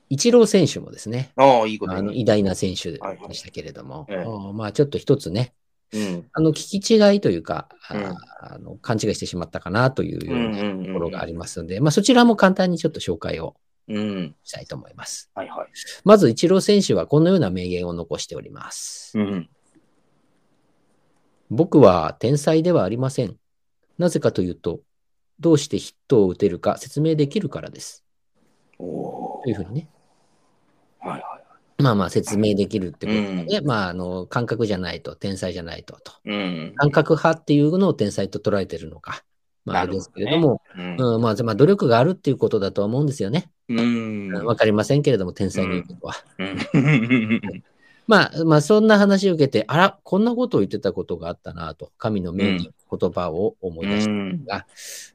[0.09, 2.21] イチロー選手もですね、ああ、いいことあのに。
[2.21, 2.99] 偉大な選手で
[3.31, 5.55] したけれども、はいはいえまあちょっと一つね、
[5.93, 6.27] うん。
[6.33, 8.03] あの聞き違いというか、うん
[8.45, 13.55] あの勘違いしてしまったかなというようなところがありますので、まあそちらも簡単にちょっと紹介を
[13.87, 14.35] うん。
[14.43, 15.29] したいと思います。
[15.35, 15.67] はいはい。
[16.05, 19.17] まず、イチロー選手はこのような名言を残しております。
[19.17, 19.49] うん。
[21.49, 23.35] 僕は天才ではありません。
[23.97, 24.79] なぜかというと、
[25.39, 28.03] どうしてヒットを打てるか説明できるからです。
[28.79, 29.89] おというふうにね。
[30.99, 31.32] はいは
[31.83, 36.13] まあまあ説明できるってことで、まああの感覚じゃないと、天才じゃないとと。
[36.25, 36.31] い。
[36.31, 36.73] うん。
[36.75, 39.23] 感覚派っていうのを天才と捉えてるのか。
[39.65, 43.51] まああれですけれども、うんうんまあ、まあ努力があるっていうことだとは思うんですよね。
[43.67, 44.31] うん。
[44.45, 46.15] わかりませんけれども、天才のいうことは。
[46.39, 47.63] うん。
[48.07, 54.07] まあ、まあ、そんな話を受けて、あら、こんなことを言ってたことがあったなと、神の名言、言葉を思い出し
[54.45, 54.67] たが、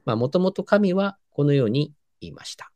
[0.05, 2.71] まあ、もともと神はこのように言いました。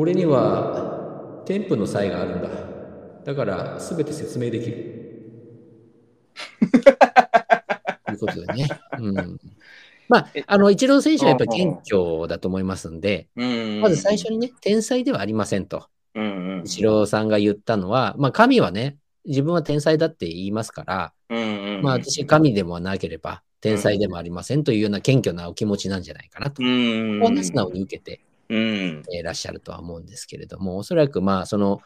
[0.00, 2.48] 俺には添付の才があるんだ。
[3.22, 5.00] だから、すべて説明できる。
[8.06, 8.68] と いうことでね。
[8.98, 9.38] うん、
[10.08, 13.80] まあ、あの、イチロー選手はやっぱり謙虚だと思いますんで、うん。
[13.82, 15.86] まず最初にね、天才ではありませんと。
[16.14, 16.64] うんうん。
[16.64, 18.96] イチローさんが言ったのは、まあ、神はね、
[19.26, 21.82] 自分は天才だって言いますから、うんうん。
[21.82, 26.62] まあ、私、神でもなければ、天才でもありませんというような謙虚なお気持ちなんじゃないかなと。
[26.62, 27.20] うん。
[27.20, 29.02] こんな素直に受けてうん。
[29.10, 31.80] いらっしゃるとは思うんですけれども、おそらく、まあ、その、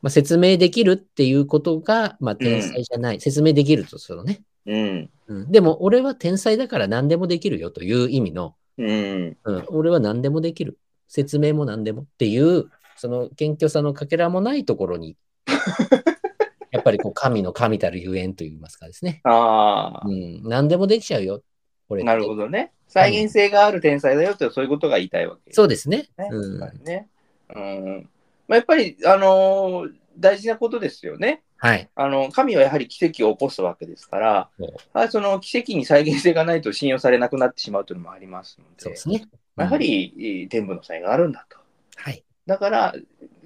[0.00, 3.20] まあ、説明できるっていうことが、まあ、天才じゃない。
[3.20, 5.10] 説明できると、そのね、うん。
[5.28, 5.50] うん。
[5.50, 9.36] でも、俺は天才だから何でもできるよという意味の、うん。
[9.44, 10.78] うん、俺は何でもできる。
[11.08, 15.16] 説明も何でもっていう、その謙虚さのかけらもないところに、
[16.72, 19.20] やっぱりこう神の神たるゆえんといいますかですね。
[19.24, 20.10] ああう。
[20.10, 21.42] ん、何でもできちゃうよ。
[21.88, 22.72] 俺ってなるほどね。
[22.88, 26.08] 再現性がある天才だよってそういうことが言いたいわけそうですね。
[26.16, 26.28] ね。
[26.30, 27.08] うんやっぱりね。
[27.54, 28.08] うん。
[28.48, 31.42] まあ、やっぱり、あのー大事なことですよね。
[31.58, 31.90] はい。
[31.94, 34.48] あの、神はやはり奇跡を起こすわけですから、
[34.94, 39.28] はいその奇跡に再現性がないと信用されなくなってしまうというのもありますので、そうですね。
[39.56, 41.58] やはうん、り、天賦の才があるんだと。
[41.96, 42.24] はい。
[42.46, 42.94] だから、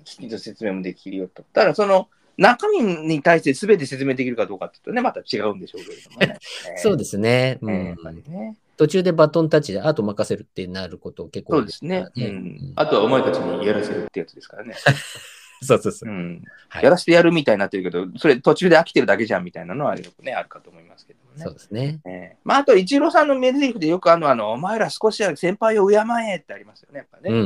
[0.05, 1.43] きちんと説明もできるよと。
[1.53, 6.39] ただ、その、中身に対して全て説明できるかどうかっていうとね、また違うんでしょうけれどもね。
[6.77, 7.59] そうですね。
[7.63, 8.57] えーうんやっぱりね。
[8.81, 12.07] 途中でバトンタッチであと任せるってなること結構多いそうですね。
[12.17, 12.73] うん。
[12.77, 14.75] あとはお前たちにやらせるってやつですからね。
[15.63, 16.13] そうそうそうう。
[16.13, 16.43] ん。
[16.71, 21.45] はいやらせてやるみたいになってるけど、それ途中で飽きてるだけじゃんみたいなのはよくね、あるかと思いますけどもね。
[21.45, 22.01] そうですね。
[22.07, 25.97] ええまあ、あと、イチローさんのメディフでよくあるのは、あの、お前ら少しは先輩を敬
[26.33, 27.31] えってありますよね、やっぱね。
[27.31, 27.45] うんうん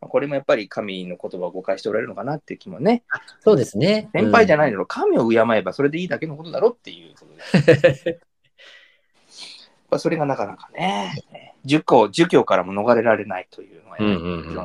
[0.00, 0.08] うん。
[0.08, 3.02] これもやっぱり神の言葉を誤解しておられるのかなっていう気もね。
[3.40, 4.08] そうですね。
[4.14, 4.70] 先輩じゃない。
[4.70, 8.08] ないの、神を敬えばそれでいいだけのことだろっていうことで。
[8.10, 8.18] や っ
[9.92, 14.62] ぱそれがなかなかね、儒教、儒教からも逃れられないというのは、やっぱりうんうんうんその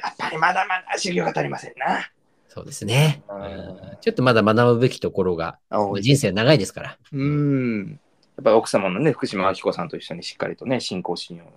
[0.00, 2.10] やっぱりまだまだ修行が足りませんな。
[2.48, 3.22] そうですね。
[3.28, 5.58] うんうんちょっとまだ学ぶべきところが、
[6.00, 6.98] 人生長いですから。
[7.12, 7.90] うん。
[7.90, 11.52] やっぱり奥様のね、福島明子さんと一緒にしっかりとね、信仰心を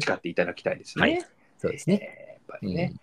[0.00, 1.02] 誓っていただきたいですね。
[1.02, 1.20] はい
[1.58, 2.00] そうですね。
[2.02, 2.94] えーやっぱうんりね。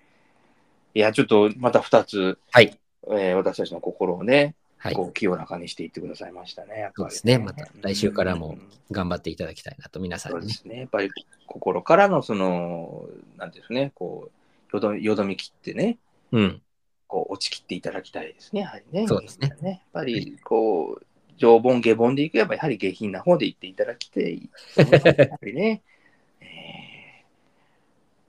[0.93, 2.77] いや、ちょっとまた2つ、はい。
[3.09, 4.55] えー私たちの心をね、はい。
[4.91, 6.91] こう清らかにしていってくださいましたね。
[6.95, 8.61] そうですねまた来週からもうん
[8.91, 10.41] 頑張っていただきたいなと、皆さんにね。
[10.43, 10.79] そうですね。
[10.81, 11.09] やっぱり
[11.47, 13.07] 心からのその、
[13.37, 15.97] なんていうんですね、こう、よどよどみ切ってね、
[16.31, 16.61] うん。
[17.07, 19.07] こう落ち切っていただきたいですね、やはりね。
[19.07, 21.05] そうですねやっぱり、こう、
[21.37, 24.49] 常盆、下盆でいけば、やはり下品な方で言っていただきたい。
[24.77, 25.81] やっぱりね、
[26.41, 26.47] えー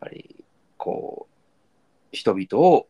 [0.05, 0.45] やっぱり、
[0.77, 1.35] こう、
[2.13, 2.89] 人々を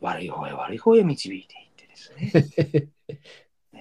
[0.00, 1.65] 悪い方へ悪い方へ導いてい
[1.96, 3.18] ですね、え。
[3.72, 3.78] ー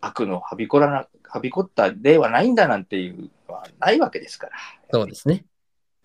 [0.00, 4.52] 悪のはびこらな、はびこった例はないんだなんていうのはないわけですから、
[4.92, 5.44] そうですね。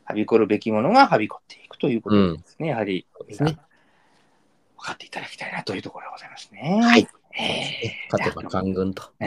[0.06, 3.36] はびこるべきものがはびこっていくということですね、やはり、ね。
[3.38, 6.80] 分かっていただきたいなというところでございますね。
[6.82, 7.08] はい。
[7.38, 9.04] えー勝てば官軍と。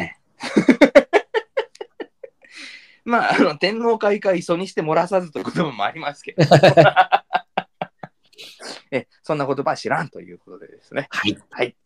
[3.04, 6.42] まあ、あの天皇開会疎にして漏らさずという言葉もありますけど、
[8.90, 11.38] えそんな言葉は知らんということでですね、はい。
[11.50, 11.76] はい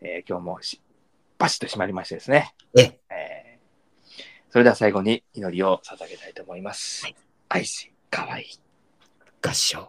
[0.00, 0.80] えー今日もし
[1.38, 3.38] バシッと締まりましてですね、え、えー
[4.50, 7.04] それでは最後に祈りを捧げたいと思います。
[7.04, 7.16] はい
[7.50, 8.46] 愛し、かわいい。
[9.42, 9.78] 合唱。
[9.78, 9.86] よ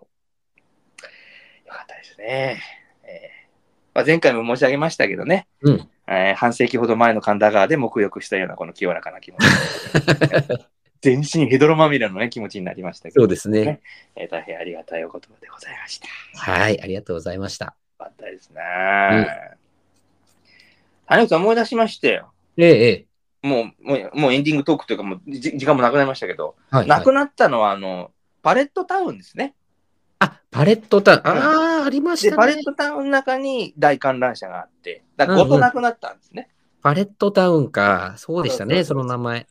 [1.67, 2.61] かったですね。
[3.03, 3.49] えー
[3.93, 5.89] まあ、前回も申し上げましたけどね、うん。
[6.07, 9.45] えー半世紀ほど前の神田川で沐浴したようなこの清らかな気持ち。
[11.01, 13.81] 全身ヘドロまみれの、ね、気持ちになりましたけど、そうですね。
[14.15, 16.07] えー大変ありがたいお言葉でございました。
[16.07, 16.81] よはい。
[16.81, 17.75] ありがとうございました。
[17.97, 18.61] かったですね。
[18.61, 19.58] 谷口
[21.27, 22.31] さん思い出しましたよ。
[22.57, 23.47] ええ、ええ。
[23.47, 26.87] もう、もう、もうエンディングトークというか、もうじ時間もなくなりましたけど、はい。
[26.87, 29.55] なくはいなったのは、あの、パレットタウンですね。
[30.19, 31.21] あ、パレットタウン。
[31.25, 32.63] ああ、ありましで、たねパレッ。
[32.63, 36.49] トタウンの中に大観覧車があって、だごとなくなったんですね。
[36.81, 38.15] パレットタウンか。
[38.17, 39.47] そうでしたね、その名前。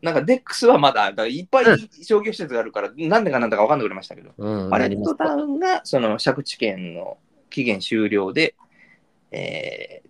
[0.00, 4.70] なんかデックスはまだ、だいっぱいうん商業施設があるから、なんでかなんだか分かんなくなりましたけど、うん。
[4.70, 7.18] パレットタウンがその借地権の
[7.50, 8.54] 期限終了で、
[9.32, 10.07] えー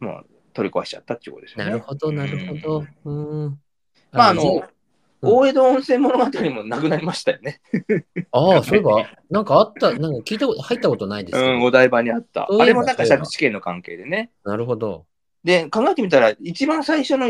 [0.00, 1.70] もう取り壊しちゃったっていうことですよね。
[1.70, 2.86] なるほど、なるほど。
[3.04, 3.60] うん。
[4.12, 4.62] まあ、あの、うん
[5.22, 7.60] 大江戸温泉物語もなくなりましたよね。
[8.32, 12.48] ああ、そういえば、なんかあった、なんか聞いたこと、入ったことないですけどうん、お台場にあった。
[12.50, 14.30] あれもなんか借地権の関係でね。
[14.44, 15.04] なるほど。
[15.44, 17.26] で、考えてみたら、一番最初の、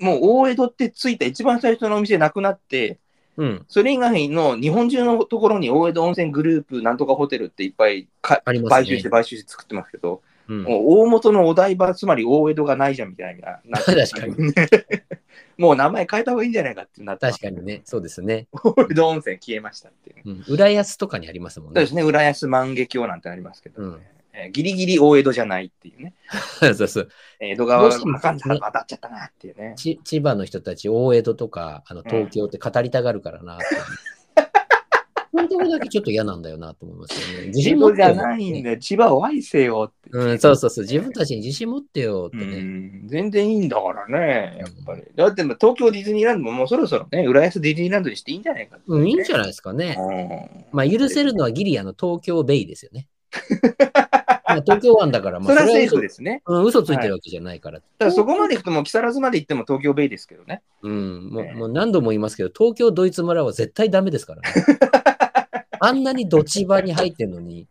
[0.00, 2.98] もう大江戸ってついた一番最初のお店なくなって、
[3.36, 3.64] うん。
[3.68, 8.40] それ以外の日本中のところに大江戸温泉グループなんとかホテルっていっぱい買
[8.86, 10.62] 収して買収して作ってますけど、うん。
[10.62, 13.60] もう大元のお台場、つまり大江戸がないじゃんみたいな。
[13.64, 14.52] な確かに。
[15.56, 17.28] もう名前変えた方がいいんじゃないかってなった。
[17.28, 18.48] 確かにね、そうですね。
[18.52, 20.16] 大江戸温泉消えましたっていう。
[20.24, 20.44] うん。
[20.48, 21.86] 浦安とかにありますもんねそうで。
[21.88, 24.00] すね、浦安万華鏡なんてありますけど、うん
[24.36, 26.12] えーギリギリ大江戸じゃないっていうね。
[26.74, 27.08] そうそう。
[27.38, 29.74] 江戸川がかんだ当たっちゃったなっていうね。
[29.76, 33.64] ち千葉の人たち、大江戸とか、あの東京って語りたがるからなって。
[35.34, 37.46] このとこだけちょっと嫌なんだよなと思いますよね。
[37.52, 38.78] 自江信持ってよ戸じゃないんだよ。
[38.78, 40.10] 千葉を愛せよって。
[40.12, 40.84] うん、そうそうそう。
[40.84, 42.60] 自分たちに自信持ってよってうね。
[42.60, 45.02] ん全然いいんだからね、やっぱり。
[45.16, 49.96] だって東京ディズニーランドももうそろそろね、浦安ディズニーランドにしていいんじゃないかって、うん、いいんじゃないですかね。
[49.98, 53.08] うんまあ、許せるのはギリアの東京ベイですよね。
[54.46, 56.42] まあ東京湾だから、まあ、それはセー嘘フですね。
[56.46, 57.80] うん、嘘ついてるわけじゃないから。
[57.98, 60.62] ただそこまで行くともう木更津まで行っても東京ベイですけどね。
[60.82, 64.48] うん、もうええもう何度も言いますけど、東京ドイツ村は絶対ダメですからね。
[65.80, 67.66] あんなにどち場に入ってんのに、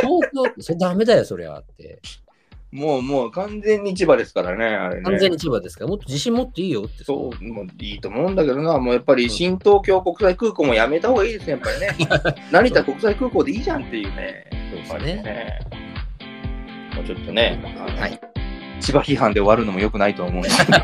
[0.00, 2.00] 東京それダメだよ、そりゃって。
[2.74, 5.02] もうもう完全に千葉ですからね、あれね。
[5.02, 7.04] 完全に千葉ですから、もっと自信持っていいよって。
[7.04, 11.96] そう、もういいと思うんだけどな、もうやっぱり新東京国際空港もやめた方がいいですね、やっぱりね。
[12.50, 14.46] 成田国際空港でいいじゃんっていうね。
[14.88, 15.22] そうですね。
[15.22, 15.60] ね。
[16.96, 17.60] もうちょっとね、
[17.96, 18.33] はい。
[18.84, 20.78] 千葉批判で終わるのも良くないと思うんですけど。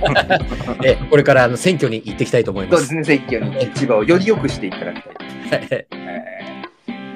[0.85, 2.72] えこれからあの選挙に行ってきたいと思いま。
[2.72, 5.02] そうですすね、選挙に千葉をより良くしていただき
[5.51, 5.68] たい。
[5.70, 6.01] えー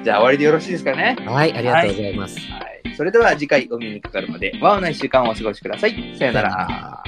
[0.05, 1.17] じゃあ終わりでよろしいですかね。
[1.25, 2.37] はい、ありがとうございます。
[2.51, 6.15] はいそれでは次回お耳にかかるまで、ワオな1週間をお過ごしください。
[6.17, 7.03] さよなら。